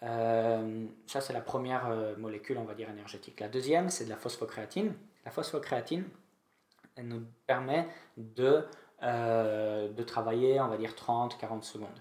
Euh, 0.03 0.85
ça 1.05 1.21
c'est 1.21 1.33
la 1.33 1.41
première 1.41 1.87
euh, 1.87 2.15
molécule, 2.17 2.57
on 2.57 2.63
va 2.63 2.73
dire, 2.73 2.89
énergétique. 2.89 3.39
La 3.39 3.49
deuxième, 3.49 3.89
c'est 3.89 4.05
de 4.05 4.09
la 4.09 4.17
phosphocréatine. 4.17 4.93
La 5.27 5.31
phosphocréatine, 5.31 6.05
elle 6.95 7.09
nous 7.09 7.21
permet 7.45 7.85
de, 8.15 8.65
euh, 9.03 9.91
de 9.91 10.03
travailler, 10.03 10.57
on 10.61 10.69
va 10.69 10.77
dire, 10.77 10.93
30-40 10.93 11.63
secondes. 11.63 11.99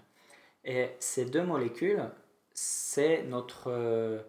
Et 0.63 0.95
ces 0.99 1.25
deux 1.25 1.43
molécules, 1.43 2.09
c'est 2.53 3.23
notre... 3.23 4.23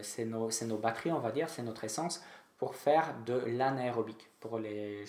c'est 0.00 0.24
nos, 0.24 0.48
nos 0.66 0.78
batteries, 0.78 1.12
on 1.12 1.18
va 1.18 1.30
dire, 1.30 1.50
c'est 1.50 1.62
notre 1.62 1.84
essence 1.84 2.22
pour 2.56 2.74
faire 2.74 3.14
de 3.26 3.34
l'anaérobique, 3.34 4.30
pour 4.40 4.58
les, 4.58 5.04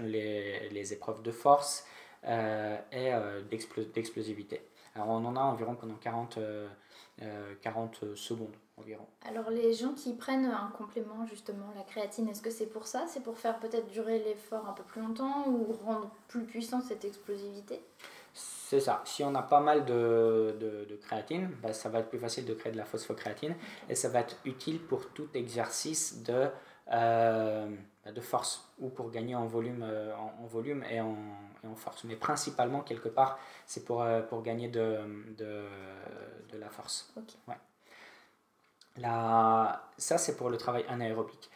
les, 0.00 0.70
les, 0.70 0.92
épreuves 0.94 1.22
de 1.22 1.32
force 1.32 1.86
euh, 2.24 2.78
et 2.90 3.12
euh, 3.12 3.42
d'explosivité. 3.42 4.62
Alors 4.94 5.10
on 5.10 5.24
en 5.26 5.36
a 5.36 5.40
environ 5.40 5.74
pendant 5.74 5.96
40, 5.96 6.38
40 7.60 8.00
euh, 8.02 8.16
secondes 8.16 8.56
environ. 8.76 9.06
Alors 9.28 9.50
les 9.50 9.72
gens 9.72 9.94
qui 9.94 10.12
prennent 10.14 10.46
un 10.46 10.70
complément, 10.76 11.26
justement, 11.26 11.72
la 11.74 11.82
créatine, 11.82 12.28
est-ce 12.28 12.42
que 12.42 12.50
c'est 12.50 12.66
pour 12.66 12.86
ça? 12.86 13.06
C'est 13.08 13.22
pour 13.22 13.38
faire 13.38 13.58
peut-être 13.58 13.88
durer 13.88 14.18
l'effort 14.18 14.68
un 14.68 14.72
peu 14.72 14.82
plus 14.82 15.00
longtemps 15.00 15.48
ou 15.48 15.72
rendre 15.84 16.10
plus 16.28 16.44
puissant 16.44 16.80
cette 16.80 17.04
explosivité? 17.04 17.80
C'est 18.34 18.80
ça. 18.80 19.02
Si 19.06 19.24
on 19.24 19.34
a 19.34 19.42
pas 19.42 19.60
mal 19.60 19.86
de, 19.86 20.56
de, 20.60 20.96
créatine, 20.96 21.50
bah, 21.62 21.72
ça 21.72 21.88
va 21.88 22.00
être 22.00 22.10
plus 22.10 22.18
facile 22.18 22.44
de 22.44 22.52
créer 22.52 22.72
de 22.72 22.76
la 22.76 22.84
phosphocréatine 22.84 23.54
et 23.88 23.94
ça 23.94 24.08
va 24.08 24.20
être 24.20 24.36
utile 24.44 24.80
pour 24.80 25.08
tout 25.10 25.28
exercice 25.34 26.22
de, 26.22 26.48
euh, 26.92 27.74
de 28.04 28.20
force 28.20 28.68
ou 28.78 28.88
pour 28.88 29.10
gagner 29.10 29.34
en 29.34 29.46
volume, 29.46 29.82
euh, 29.82 30.14
en, 30.16 30.46
volume 30.46 30.84
et 30.90 31.00
en, 31.00 31.16
et 31.64 31.66
en, 31.66 31.74
force. 31.76 32.04
Mais 32.04 32.16
principalement, 32.16 32.80
quelque 32.80 33.08
part, 33.08 33.38
c'est 33.66 33.84
pour, 33.84 34.02
euh, 34.02 34.20
pour 34.20 34.42
gagner 34.42 34.68
de, 34.68 34.98
de, 35.38 35.64
de 36.52 36.58
la 36.58 36.68
force. 36.68 37.12
Ouais. 37.46 37.54
La, 38.98 39.90
ça, 39.98 40.18
c'est 40.18 40.36
pour 40.36 40.50
le 40.50 40.56
travail 40.56 40.84
anaérobique. 40.88 41.50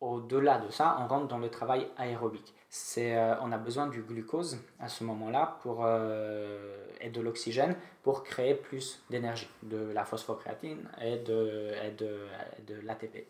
Au-delà 0.00 0.58
de 0.58 0.70
ça, 0.70 0.96
on 1.00 1.06
rentre 1.06 1.28
dans 1.28 1.38
le 1.38 1.48
travail 1.48 1.88
aérobique 1.96 2.54
euh, 2.98 3.34
on 3.42 3.52
a 3.52 3.58
besoin 3.58 3.86
du 3.86 4.02
glucose 4.02 4.58
à 4.80 4.88
ce 4.88 5.04
moment-là 5.04 5.58
euh, 5.66 6.86
et 7.00 7.10
de 7.10 7.20
l'oxygène 7.20 7.76
pour 8.02 8.24
créer 8.24 8.54
plus 8.54 9.02
d'énergie, 9.10 9.48
de 9.62 9.92
la 9.92 10.04
phosphocréatine 10.04 10.88
et 11.00 11.18
de, 11.18 11.72
et 11.84 11.90
de, 11.90 12.26
de 12.66 12.80
l'ATP. 12.82 13.26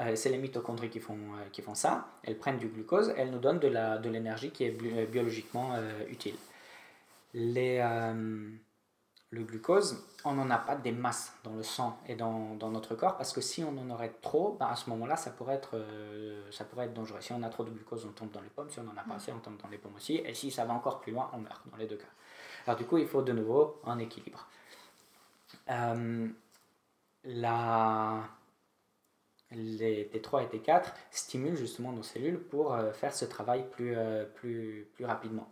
Euh, 0.00 0.16
c'est 0.16 0.30
les 0.30 0.38
mitochondries 0.38 0.90
qui 0.90 0.98
font, 0.98 1.18
qui 1.52 1.62
font 1.62 1.76
ça. 1.76 2.08
Elles 2.24 2.36
prennent 2.36 2.58
du 2.58 2.66
glucose, 2.66 3.14
elles 3.16 3.30
nous 3.30 3.38
donnent 3.38 3.60
de, 3.60 3.68
la, 3.68 3.98
de 3.98 4.10
l'énergie 4.10 4.50
qui 4.50 4.64
est 4.64 5.06
biologiquement 5.06 5.76
utile. 6.08 6.36
Les, 7.32 7.80
le 9.34 9.42
glucose, 9.42 10.06
on 10.24 10.32
n'en 10.32 10.48
a 10.50 10.58
pas 10.58 10.76
des 10.76 10.92
masses 10.92 11.36
dans 11.42 11.54
le 11.54 11.62
sang 11.62 11.98
et 12.06 12.14
dans, 12.14 12.54
dans, 12.54 12.70
notre 12.70 12.94
corps 12.94 13.16
parce 13.16 13.32
que 13.32 13.40
si 13.40 13.64
on 13.64 13.76
en 13.76 13.90
aurait 13.90 14.12
trop, 14.22 14.56
ben 14.58 14.66
à 14.66 14.76
ce 14.76 14.88
moment-là, 14.90 15.16
ça, 15.16 15.30
pourrait 15.30 15.54
être, 15.56 15.70
euh, 15.74 16.50
ça 16.52 16.64
pourrait 16.64 16.86
être 16.86 16.94
dangereux. 16.94 17.20
Si 17.20 17.32
on 17.32 17.42
a 17.42 17.48
trop 17.48 17.64
de 17.64 17.70
glucose, 17.70 18.06
on 18.06 18.12
tombe 18.12 18.30
dans 18.30 18.40
les 18.40 18.48
pommes. 18.48 18.70
Si 18.70 18.78
on 18.78 18.84
n'en 18.84 18.96
a 18.96 19.02
pas 19.02 19.16
assez, 19.16 19.32
on 19.32 19.40
tombe 19.40 19.60
dans 19.60 19.68
les 19.68 19.78
pommes 19.78 19.94
aussi. 19.96 20.16
Et 20.16 20.34
si 20.34 20.50
ça 20.50 20.64
va 20.64 20.72
encore 20.72 21.00
plus 21.00 21.12
loin, 21.12 21.30
on 21.32 21.38
meurt 21.38 21.68
dans 21.68 21.76
les 21.76 21.86
deux 21.86 21.96
cas. 21.96 22.06
Alors 22.66 22.78
du 22.78 22.86
coup, 22.86 22.96
il 22.98 23.06
faut 23.06 23.22
de 23.22 23.32
nouveau 23.32 23.80
un 23.84 23.98
équilibre. 23.98 24.46
Euh, 25.68 26.28
la, 27.24 28.22
les 29.50 30.10
T3 30.12 30.44
et 30.44 30.58
T4 30.58 30.92
stimulent 31.10 31.56
justement 31.56 31.92
nos 31.92 32.02
cellules 32.02 32.38
pour 32.38 32.72
euh, 32.72 32.92
faire 32.92 33.14
ce 33.14 33.24
travail 33.24 33.68
plus, 33.70 33.96
plus, 34.36 34.88
plus 34.94 35.04
rapidement 35.04 35.50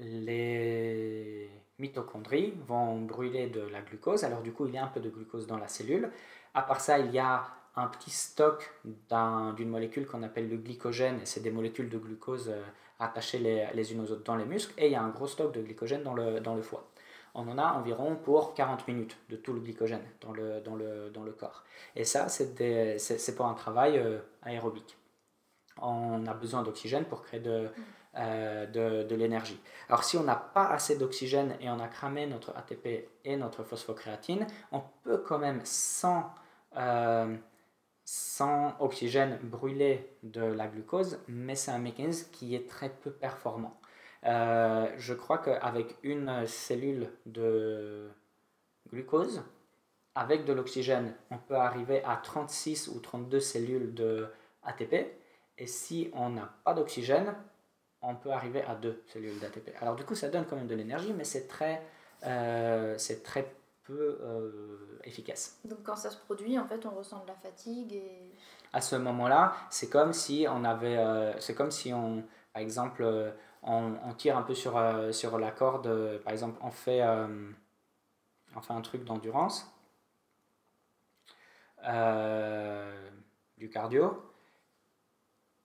les 0.00 1.50
mitochondries 1.78 2.54
vont 2.66 3.00
brûler 3.00 3.48
de 3.48 3.60
la 3.60 3.80
glucose. 3.82 4.24
Alors 4.24 4.42
du 4.42 4.52
coup, 4.52 4.66
il 4.66 4.74
y 4.74 4.78
a 4.78 4.84
un 4.84 4.88
peu 4.88 5.00
de 5.00 5.10
glucose 5.10 5.46
dans 5.46 5.58
la 5.58 5.68
cellule. 5.68 6.10
À 6.54 6.62
part 6.62 6.80
ça, 6.80 6.98
il 6.98 7.10
y 7.12 7.18
a 7.18 7.46
un 7.76 7.86
petit 7.86 8.10
stock 8.10 8.70
d'une 8.84 9.68
molécule 9.68 10.06
qu'on 10.06 10.22
appelle 10.22 10.48
le 10.48 10.56
glycogène. 10.56 11.20
C'est 11.24 11.42
des 11.42 11.50
molécules 11.50 11.88
de 11.88 11.98
glucose 11.98 12.48
euh, 12.48 12.62
attachées 12.98 13.38
les, 13.38 13.92
unes 13.92 14.00
aux 14.00 14.10
autres 14.10 14.24
dans 14.24 14.36
les 14.36 14.44
muscles. 14.44 14.74
Et 14.76 14.86
il 14.86 14.92
y 14.92 14.96
a 14.96 15.02
un 15.02 15.10
gros 15.10 15.26
stock 15.26 15.52
de 15.52 15.62
glycogène 15.62 16.02
dans 16.02 16.14
le, 16.14 16.62
foie. 16.62 16.90
On 17.34 17.48
en 17.48 17.58
a 17.58 17.72
environ 17.74 18.16
pour 18.16 18.54
40 18.54 18.88
minutes 18.88 19.16
de 19.28 19.36
tout 19.36 19.52
le 19.52 19.60
glycogène 19.60 20.02
dans 20.20 20.32
le, 20.32 20.60
dans 20.60 20.74
le, 21.22 21.32
corps. 21.32 21.64
Et 21.94 22.04
ça, 22.04 22.28
c'est 22.28 23.34
pour 23.36 23.46
un 23.46 23.54
travail 23.54 23.98
euh, 23.98 24.18
aérobique. 24.42 24.96
On 25.80 26.26
a 26.26 26.34
besoin 26.34 26.62
d'oxygène 26.62 27.04
pour 27.04 27.22
créer 27.22 27.40
de, 27.40 27.70
euh, 28.16 28.66
de, 28.66 29.04
de 29.04 29.14
l'énergie. 29.14 29.60
Alors 29.88 30.02
si 30.02 30.16
on 30.16 30.24
n'a 30.24 30.34
pas 30.34 30.66
assez 30.66 30.98
d'oxygène 30.98 31.56
et 31.60 31.70
on 31.70 31.78
a 31.78 31.86
cramé 31.86 32.26
notre 32.26 32.56
ATP 32.56 33.08
et 33.24 33.36
notre 33.36 33.62
phosphocréatine, 33.62 34.48
on 34.72 34.82
peut 35.04 35.18
quand 35.18 35.38
même 35.38 35.60
sans, 35.62 36.34
euh, 36.76 37.36
sans 38.04 38.74
oxygène 38.80 39.38
brûler 39.44 40.12
de 40.24 40.42
la 40.42 40.66
glucose, 40.66 41.20
mais 41.28 41.54
c'est 41.54 41.70
un 41.70 41.78
mécanisme 41.78 42.32
qui 42.32 42.56
est 42.56 42.68
très 42.68 42.88
peu 42.88 43.12
performant. 43.12 43.80
Euh, 44.26 44.92
je 44.98 45.14
crois 45.14 45.38
qu'avec 45.38 45.96
une 46.02 46.46
cellule 46.48 47.12
de 47.26 48.10
glucose, 48.90 49.44
avec 50.16 50.44
de 50.44 50.52
l'oxygène, 50.52 51.14
on 51.30 51.38
peut 51.38 51.54
arriver 51.54 52.02
à 52.04 52.16
36 52.16 52.88
ou 52.88 52.98
32 52.98 53.38
cellules 53.38 53.94
de 53.94 54.26
ATP. 54.64 55.06
Et 55.58 55.66
si 55.66 56.10
on 56.12 56.30
n'a 56.30 56.52
pas 56.64 56.74
d'oxygène, 56.74 57.34
on 58.02 58.14
peut 58.14 58.30
arriver 58.30 58.62
à 58.62 58.74
deux 58.74 59.02
cellules 59.06 59.38
d'ATP. 59.38 59.70
Alors 59.80 59.96
du 59.96 60.04
coup, 60.04 60.14
ça 60.14 60.28
donne 60.28 60.46
quand 60.46 60.56
même 60.56 60.66
de 60.66 60.74
l'énergie, 60.74 61.12
mais 61.12 61.24
c'est 61.24 61.46
très, 61.46 61.82
euh, 62.24 62.96
c'est 62.98 63.22
très 63.22 63.54
peu 63.84 64.18
euh, 64.22 64.98
efficace. 65.04 65.58
Donc 65.64 65.82
quand 65.82 65.96
ça 65.96 66.10
se 66.10 66.16
produit, 66.16 66.58
en 66.58 66.66
fait, 66.66 66.84
on 66.86 66.90
ressent 66.90 67.22
de 67.22 67.28
la 67.28 67.34
fatigue 67.34 67.92
et... 67.92 68.32
À 68.72 68.80
ce 68.80 68.94
moment-là, 68.94 69.56
c'est 69.68 69.90
comme 69.90 70.12
si 70.12 70.46
on 70.48 70.62
avait, 70.62 70.96
euh, 70.96 71.38
c'est 71.40 71.56
comme 71.56 71.72
si 71.72 71.92
on, 71.92 72.22
par 72.52 72.62
exemple, 72.62 73.04
on, 73.64 73.94
on, 74.04 74.14
tire 74.14 74.36
un 74.36 74.42
peu 74.42 74.54
sur, 74.54 74.80
sur 75.12 75.38
la 75.38 75.50
corde. 75.50 76.18
par 76.18 76.32
exemple, 76.32 76.56
on 76.62 76.70
fait, 76.70 77.02
on 77.02 78.60
fait 78.60 78.72
un 78.72 78.80
truc 78.80 79.04
d'endurance, 79.04 79.66
du 83.58 83.68
cardio 83.70 84.29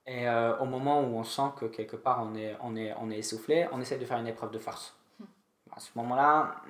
et 0.08 0.28
euh, 0.28 0.58
au 0.58 0.66
moment 0.66 1.02
où 1.02 1.18
on 1.18 1.24
sent 1.24 1.52
que 1.58 1.66
quelque 1.66 1.96
part 1.96 2.22
on 2.22 2.36
est, 2.36 2.56
on 2.62 2.76
est, 2.76 2.94
on 3.00 3.10
est 3.10 3.18
essoufflé, 3.18 3.68
on 3.72 3.82
essaie 3.82 3.98
de 3.98 4.06
faire 4.06 4.20
une 4.20 4.28
épreuve 4.28 4.52
de 4.52 4.60
force. 4.60 4.96
Hmm. 5.20 5.26
À 5.76 5.80
ce 5.80 5.90
moment-là, 5.96 6.62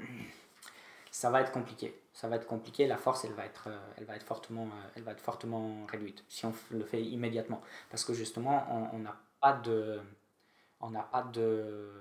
ça 1.12 1.30
va 1.30 1.42
être 1.42 1.52
compliqué. 1.52 2.00
Ça 2.14 2.30
va 2.30 2.38
être 2.38 2.48
compliqué, 2.48 2.88
la 2.88 2.96
force 2.96 3.26
elle 3.26 3.34
va 3.34 3.46
être, 3.46 3.68
euh, 3.68 3.78
elle 3.98 4.06
va 4.06 4.16
être, 4.16 4.24
fortement, 4.24 4.64
euh, 4.64 4.90
elle 4.96 5.04
va 5.04 5.12
être 5.12 5.20
fortement 5.20 5.86
réduite 5.86 6.24
si 6.30 6.46
on 6.46 6.54
le 6.72 6.86
fait 6.86 7.02
immédiatement. 7.02 7.62
Parce 7.92 8.06
que 8.06 8.14
justement, 8.14 8.66
on 8.94 9.00
n'a 9.00 9.16
pas 9.42 9.54
de. 9.54 10.00
On 10.80 10.90
n'a 10.90 11.04
pas 11.04 11.24
de. 11.24 11.92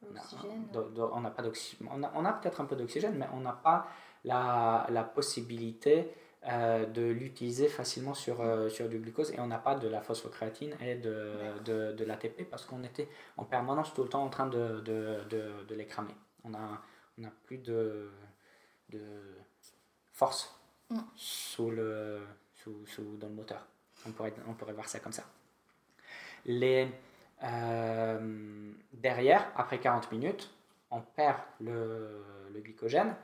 on 0.00 1.20
n'a 1.20 1.30
pas 1.30 1.42
d'oxygène. 1.42 1.88
On 1.90 2.24
a, 2.24 2.28
a 2.28 2.32
peut-être 2.34 2.60
un 2.60 2.66
peu 2.66 2.76
d'oxygène, 2.76 3.16
mais 3.16 3.26
on 3.32 3.40
n'a 3.40 3.52
pas 3.52 3.88
la, 4.24 4.86
la 4.90 5.02
possibilité 5.02 6.14
euh, 6.48 6.86
de 6.86 7.02
l'utiliser 7.02 7.68
facilement 7.68 8.14
sur, 8.14 8.40
euh, 8.40 8.68
sur 8.68 8.88
du 8.88 8.98
glucose 8.98 9.32
et 9.32 9.40
on 9.40 9.46
n'a 9.46 9.58
pas 9.58 9.74
de 9.74 9.88
la 9.88 10.00
phosphocréatine 10.00 10.76
et 10.80 10.94
de, 10.94 11.32
de, 11.64 11.92
de 11.92 12.04
l'ATP 12.04 12.48
parce 12.48 12.64
qu'on 12.64 12.84
était 12.84 13.08
en 13.36 13.44
permanence 13.44 13.92
tout 13.94 14.02
le 14.02 14.08
temps 14.08 14.22
en 14.22 14.28
train 14.28 14.46
de, 14.46 14.80
de, 14.80 15.64
de 15.66 15.74
les 15.74 15.86
cramer. 15.86 16.14
On 16.44 16.50
n'a 16.50 16.82
on 17.18 17.24
a 17.24 17.30
plus 17.44 17.58
de, 17.58 18.10
de 18.90 19.00
force 20.12 20.54
mm. 20.90 20.98
sous 21.14 21.70
le, 21.70 22.20
sous, 22.54 22.86
sous, 22.86 23.16
dans 23.16 23.28
le 23.28 23.34
moteur. 23.34 23.66
On 24.06 24.12
pourrait, 24.12 24.34
on 24.46 24.54
pourrait 24.54 24.72
voir 24.72 24.88
ça 24.88 25.00
comme 25.00 25.12
ça. 25.12 25.24
Les, 26.44 26.88
euh, 27.42 28.72
derrière, 28.92 29.50
après 29.56 29.78
40 29.78 30.12
minutes, 30.12 30.50
on 30.90 31.00
perd 31.00 31.38
le, 31.60 32.22
le 32.52 32.60
glycogène 32.60 33.14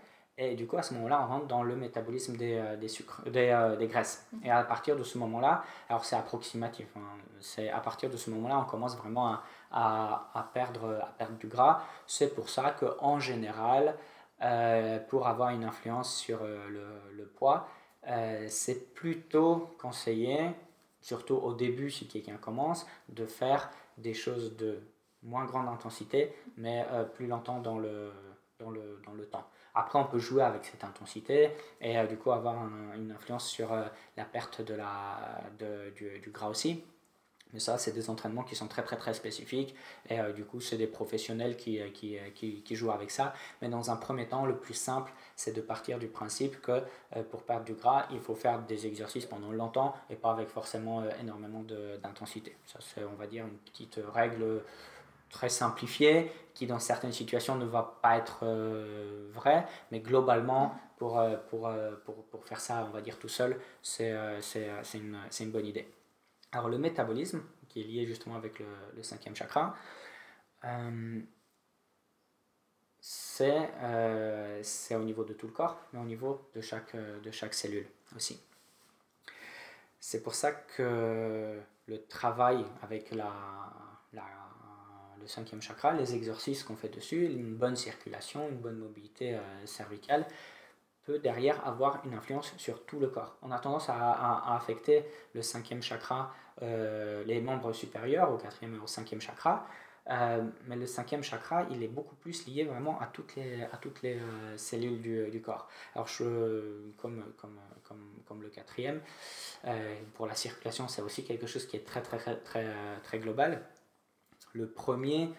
et 0.50 0.56
du 0.56 0.66
coup, 0.66 0.76
à 0.76 0.82
ce 0.82 0.94
moment-là, 0.94 1.22
on 1.22 1.26
rentre 1.26 1.46
dans 1.46 1.62
le 1.62 1.76
métabolisme 1.76 2.36
des, 2.36 2.54
euh, 2.54 2.76
des 2.76 2.88
sucres, 2.88 3.22
des, 3.30 3.50
euh, 3.50 3.76
des, 3.76 3.86
graisses. 3.86 4.26
Et 4.42 4.50
à 4.50 4.64
partir 4.64 4.96
de 4.96 5.04
ce 5.04 5.16
moment-là, 5.18 5.62
alors 5.88 6.04
c'est 6.04 6.16
approximatif, 6.16 6.88
hein, 6.96 7.00
c'est 7.40 7.70
à 7.70 7.78
partir 7.78 8.10
de 8.10 8.16
ce 8.16 8.30
moment-là, 8.30 8.58
on 8.58 8.64
commence 8.64 8.96
vraiment 8.96 9.28
à, 9.28 9.42
à, 9.70 10.30
à, 10.34 10.42
perdre, 10.42 11.00
à 11.00 11.12
perdre 11.16 11.36
du 11.36 11.46
gras. 11.46 11.82
C'est 12.06 12.34
pour 12.34 12.48
ça 12.48 12.72
qu'en 12.72 13.20
général, 13.20 13.96
euh, 14.42 14.98
pour 14.98 15.28
avoir 15.28 15.50
une 15.50 15.64
influence 15.64 16.16
sur 16.16 16.42
le, 16.42 16.88
le, 17.12 17.26
poids, 17.26 17.68
c'est 18.48 18.94
plutôt 18.94 19.70
conseillé, 19.80 20.50
surtout 21.00 21.36
au 21.36 21.54
début 21.54 21.90
si 21.90 22.08
quelqu'un 22.08 22.36
commence, 22.36 22.84
de 23.08 23.26
faire 23.26 23.70
des 23.96 24.14
choses 24.14 24.56
de 24.56 24.80
moins 25.22 25.44
grande 25.44 25.68
intensité, 25.68 26.34
mais 26.56 26.84
plus 27.14 27.28
longtemps 27.28 27.60
dans 27.60 27.78
le, 27.78 28.10
dans 28.58 28.70
le, 28.70 29.00
dans 29.06 29.12
le 29.12 29.24
temps. 29.26 29.46
Après, 29.74 29.98
on 29.98 30.04
peut 30.04 30.18
jouer 30.18 30.42
avec 30.42 30.64
cette 30.64 30.84
intensité 30.84 31.50
et 31.80 31.98
euh, 31.98 32.06
du 32.06 32.16
coup 32.16 32.30
avoir 32.30 32.56
une 32.94 33.10
influence 33.10 33.48
sur 33.48 33.72
euh, 33.72 33.84
la 34.16 34.24
perte 34.24 34.60
de 34.60 34.74
la, 34.74 35.40
de, 35.58 35.90
du, 35.90 36.30
gras 36.30 36.48
aussi. 36.48 36.84
Mais 37.54 37.60
ça, 37.60 37.76
c'est 37.76 37.92
des 37.92 38.08
entraînements 38.08 38.44
qui 38.44 38.54
sont 38.54 38.66
très 38.66 38.82
très 38.82 38.96
très 38.96 39.12
spécifiques 39.12 39.74
et 40.08 40.20
euh, 40.20 40.32
du 40.32 40.44
coup, 40.44 40.60
c'est 40.60 40.76
des 40.76 40.86
professionnels 40.86 41.56
qui, 41.56 41.80
qui, 41.92 42.18
qui, 42.34 42.62
qui, 42.62 42.76
jouent 42.76 42.92
avec 42.92 43.10
ça. 43.10 43.34
Mais 43.60 43.68
dans 43.68 43.90
un 43.90 43.96
premier 43.96 44.26
temps, 44.26 44.44
le 44.44 44.56
plus 44.56 44.74
simple, 44.74 45.12
c'est 45.36 45.52
de 45.52 45.60
partir 45.62 45.98
du 45.98 46.08
principe 46.08 46.60
que 46.60 46.82
pour 47.30 47.42
perdre 47.42 47.64
du 47.64 47.74
gras, 47.74 48.06
il 48.10 48.20
faut 48.20 48.34
faire 48.34 48.60
des 48.60 48.86
exercices 48.86 49.26
pendant 49.26 49.52
longtemps 49.52 49.94
et 50.08 50.16
pas 50.16 50.32
avec 50.32 50.48
forcément 50.48 51.02
énormément 51.20 51.62
d'intensité. 52.02 52.56
Ça, 52.66 52.78
c'est, 52.80 53.04
on 53.04 53.16
va 53.16 53.26
dire, 53.26 53.44
une 53.46 53.58
petite 53.58 54.00
règle 54.14 54.62
très 55.32 55.48
simplifié, 55.48 56.30
qui 56.54 56.66
dans 56.66 56.78
certaines 56.78 57.12
situations 57.12 57.56
ne 57.56 57.64
va 57.64 57.98
pas 58.02 58.16
être 58.18 58.40
euh, 58.42 59.28
vrai, 59.32 59.66
mais 59.90 59.98
globalement, 60.00 60.78
pour, 60.98 61.18
euh, 61.18 61.36
pour, 61.48 61.66
euh, 61.66 61.96
pour, 62.04 62.24
pour, 62.26 62.44
faire 62.44 62.60
ça, 62.60 62.86
on 62.88 62.90
va 62.90 63.00
dire 63.00 63.18
tout 63.18 63.28
seul, 63.28 63.58
c'est 63.82 64.12
une, 64.94 65.18
une, 65.40 65.50
bonne 65.50 65.66
idée. 65.66 65.88
Alors 66.52 66.68
le 66.68 66.78
métabolisme, 66.78 67.42
qui 67.68 67.80
est 67.80 67.84
lié 67.84 68.06
justement 68.06 68.36
avec 68.36 68.60
le, 68.60 69.02
cinquième 69.02 69.34
chakra, 69.34 69.74
c'est 73.00 74.94
au 74.94 75.02
niveau 75.02 75.24
de 75.24 75.32
tout 75.32 75.46
le 75.46 75.52
corps, 75.52 75.80
mais 75.92 75.98
au 75.98 76.04
niveau 76.04 76.48
de 76.54 76.60
chaque, 76.60 76.94
de 76.94 77.30
chaque 77.30 77.54
cellule 77.54 77.88
aussi. 78.14 78.38
C'est 79.98 80.22
pour 80.22 80.34
ça 80.34 80.52
que 80.52 81.58
le 81.86 82.06
travail 82.06 82.64
avec 82.82 83.12
la, 83.12 83.32
le 85.22 85.28
cinquième 85.28 85.62
chakra, 85.62 85.92
les 85.92 86.14
exercices 86.14 86.64
qu'on 86.64 86.76
fait 86.76 86.88
dessus, 86.88 87.24
une 87.26 87.54
bonne 87.54 87.76
circulation, 87.76 88.48
une 88.48 88.58
bonne 88.58 88.78
mobilité 88.78 89.34
euh, 89.34 89.66
cervicale, 89.66 90.26
peut 91.04 91.18
derrière 91.18 91.66
avoir 91.66 92.04
une 92.04 92.14
influence 92.14 92.52
sur 92.58 92.84
tout 92.84 93.00
le 93.00 93.08
corps. 93.08 93.36
On 93.42 93.50
a 93.50 93.58
tendance 93.58 93.88
à, 93.88 94.54
affecter 94.54 95.04
le 95.34 95.42
cinquième 95.42 95.82
chakra, 95.82 96.32
euh, 96.62 97.24
les 97.24 97.40
membres 97.40 97.72
supérieurs, 97.72 98.30
au 98.32 98.36
quatrième 98.36 98.76
et 98.76 98.78
au 98.78 98.86
cinquième 98.86 99.20
chakra, 99.20 99.66
euh, 100.10 100.42
mais 100.66 100.76
le 100.76 100.86
cinquième 100.86 101.22
chakra, 101.22 101.64
il 101.70 101.82
est 101.82 101.88
beaucoup 101.88 102.14
plus 102.16 102.46
lié 102.46 102.64
vraiment 102.64 103.00
à 103.00 103.06
toutes 103.06 103.34
les, 103.36 104.18
cellules 104.56 105.00
du, 105.00 105.40
corps. 105.40 105.68
Alors, 105.94 106.08
comme, 106.96 107.24
comme 107.36 108.42
le 108.42 108.48
quatrième, 108.48 109.00
pour 110.14 110.26
la 110.28 110.36
circulation, 110.36 110.86
c'est 110.86 111.02
aussi 111.02 111.24
quelque 111.24 111.48
chose 111.48 111.66
qui 111.66 111.76
est 111.76 111.84
très, 111.84 112.02
très, 112.02 112.18
très, 112.18 112.36
très, 112.36 112.66
très 113.02 113.18
global. 113.18 113.64
Le 114.52 114.68
premier, 114.68 115.30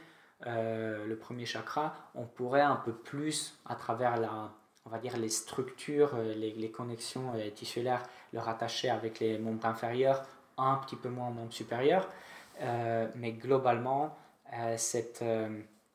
le 0.45 1.15
premier 1.15 1.45
chakra, 1.45 1.95
on 2.15 2.25
pourrait 2.25 2.61
un 2.61 2.75
peu 2.75 2.93
plus, 2.93 3.57
à 3.65 3.75
travers 3.75 4.17
la, 4.17 4.51
on 4.85 4.89
va 4.89 4.99
dire 4.99 5.17
les 5.17 5.29
structures, 5.29 6.11
euh, 6.15 6.33
les, 6.33 6.71
connexions 6.71 7.33
euh, 7.35 7.49
tissulaires, 7.49 8.03
le 8.33 8.39
rattacher 8.39 8.89
avec 8.89 9.19
les 9.19 9.37
membres 9.37 9.65
inférieurs, 9.65 10.25
un 10.57 10.75
petit 10.75 10.95
peu 10.95 11.09
moins 11.09 11.29
aux 11.29 11.33
membres 11.33 11.53
supérieurs. 11.53 12.09
Euh, 12.61 13.07
mais 13.15 13.31
globalement, 13.31 14.15
c'est 14.77 15.23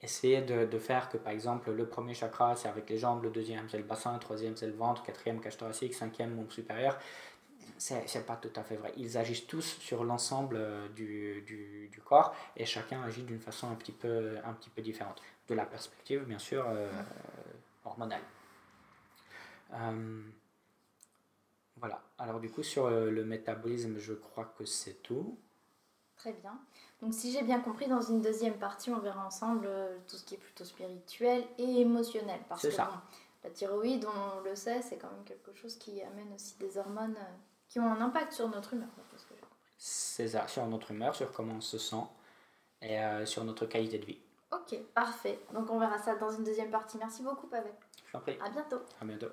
essayer 0.02 0.42
de, 0.42 0.64
de, 0.64 0.78
faire 0.78 1.08
que 1.08 1.16
par 1.16 1.32
exemple 1.32 1.70
le 1.70 1.86
premier 1.86 2.14
chakra 2.14 2.56
c'est 2.56 2.68
avec 2.68 2.90
les 2.90 2.98
jambes, 2.98 3.22
le 3.22 3.30
deuxième 3.30 3.68
c'est 3.68 3.78
le 3.78 3.84
bassin, 3.84 4.12
le 4.12 4.18
troisième 4.18 4.56
c'est 4.56 4.66
le 4.66 4.72
ventre, 4.72 5.02
quatrième 5.04 5.40
cage 5.40 5.56
thoracique, 5.56 5.94
cinquième 5.94 6.34
membre 6.34 6.50
supérieur. 6.50 6.98
C'est 7.76 8.26
pas 8.26 8.36
tout 8.36 8.52
à 8.56 8.62
fait 8.62 8.76
vrai. 8.76 8.92
Ils 8.96 9.18
agissent 9.18 9.46
tous 9.46 9.78
sur 9.80 10.04
l'ensemble 10.04 10.58
du, 10.94 11.42
du, 11.42 11.88
du, 11.90 12.00
corps 12.00 12.34
et 12.56 12.64
chacun 12.64 13.02
agit 13.02 13.22
d'une 13.22 13.40
façon 13.40 13.70
un 13.70 13.74
petit, 13.74 13.92
peu, 13.92 14.36
un 14.44 14.52
petit 14.54 14.70
peu 14.70 14.82
différente. 14.82 15.20
De 15.48 15.54
la 15.54 15.66
perspective, 15.66 16.24
bien 16.24 16.38
sûr, 16.38 16.66
hormonale. 17.84 18.22
Euh, 19.74 20.22
voilà. 21.76 22.02
Alors 22.18 22.40
du 22.40 22.50
coup, 22.50 22.62
sur 22.62 22.86
euh, 22.86 23.10
le 23.10 23.24
métabolisme, 23.24 23.98
je 23.98 24.14
crois 24.14 24.52
que 24.58 24.64
c'est 24.64 25.02
tout. 25.02 25.38
Très 26.16 26.32
bien. 26.32 26.58
Donc 27.00 27.14
si 27.14 27.30
j'ai 27.32 27.42
bien 27.42 27.60
compris, 27.60 27.86
dans 27.86 28.02
une 28.02 28.20
deuxième 28.20 28.58
partie, 28.58 28.90
on 28.90 28.98
verra 28.98 29.24
ensemble 29.24 29.66
euh, 29.66 29.96
tout 30.08 30.16
ce 30.16 30.24
qui 30.24 30.34
est 30.34 30.38
plutôt 30.38 30.64
spirituel 30.64 31.44
et 31.58 31.80
émotionnel. 31.80 32.40
Parce 32.48 32.62
que 32.62 32.70
ça. 32.70 33.02
la 33.44 33.50
thyroïde, 33.50 34.04
on 34.06 34.40
le 34.40 34.54
sait, 34.56 34.82
c'est 34.82 34.96
quand 34.96 35.10
même 35.10 35.24
quelque 35.24 35.54
chose 35.54 35.76
qui 35.76 36.02
amène 36.02 36.32
aussi 36.34 36.56
des 36.58 36.76
hormones 36.76 37.16
qui 37.68 37.80
ont 37.80 37.90
un 37.90 38.00
impact 38.00 38.32
sur 38.32 38.48
notre 38.48 38.74
humeur. 38.74 38.88
C'est 39.76 40.28
ça, 40.28 40.48
sur 40.48 40.66
notre 40.66 40.90
humeur, 40.90 41.14
sur 41.14 41.30
comment 41.32 41.54
on 41.54 41.60
se 41.60 41.78
sent 41.78 42.02
et 42.82 42.98
sur 43.24 43.44
notre 43.44 43.66
qualité 43.66 43.98
de 43.98 44.06
vie. 44.06 44.18
Ok, 44.50 44.76
parfait. 44.94 45.38
Donc 45.52 45.70
on 45.70 45.78
verra 45.78 45.98
ça 45.98 46.16
dans 46.16 46.30
une 46.30 46.44
deuxième 46.44 46.70
partie. 46.70 46.98
Merci 46.98 47.22
beaucoup, 47.22 47.46
Pavel. 47.46 47.72
Je 48.06 48.12
t'en 48.12 48.20
prie. 48.20 48.38
À 48.44 48.48
bientôt. 48.50 48.80
À 49.00 49.04
bientôt. 49.04 49.28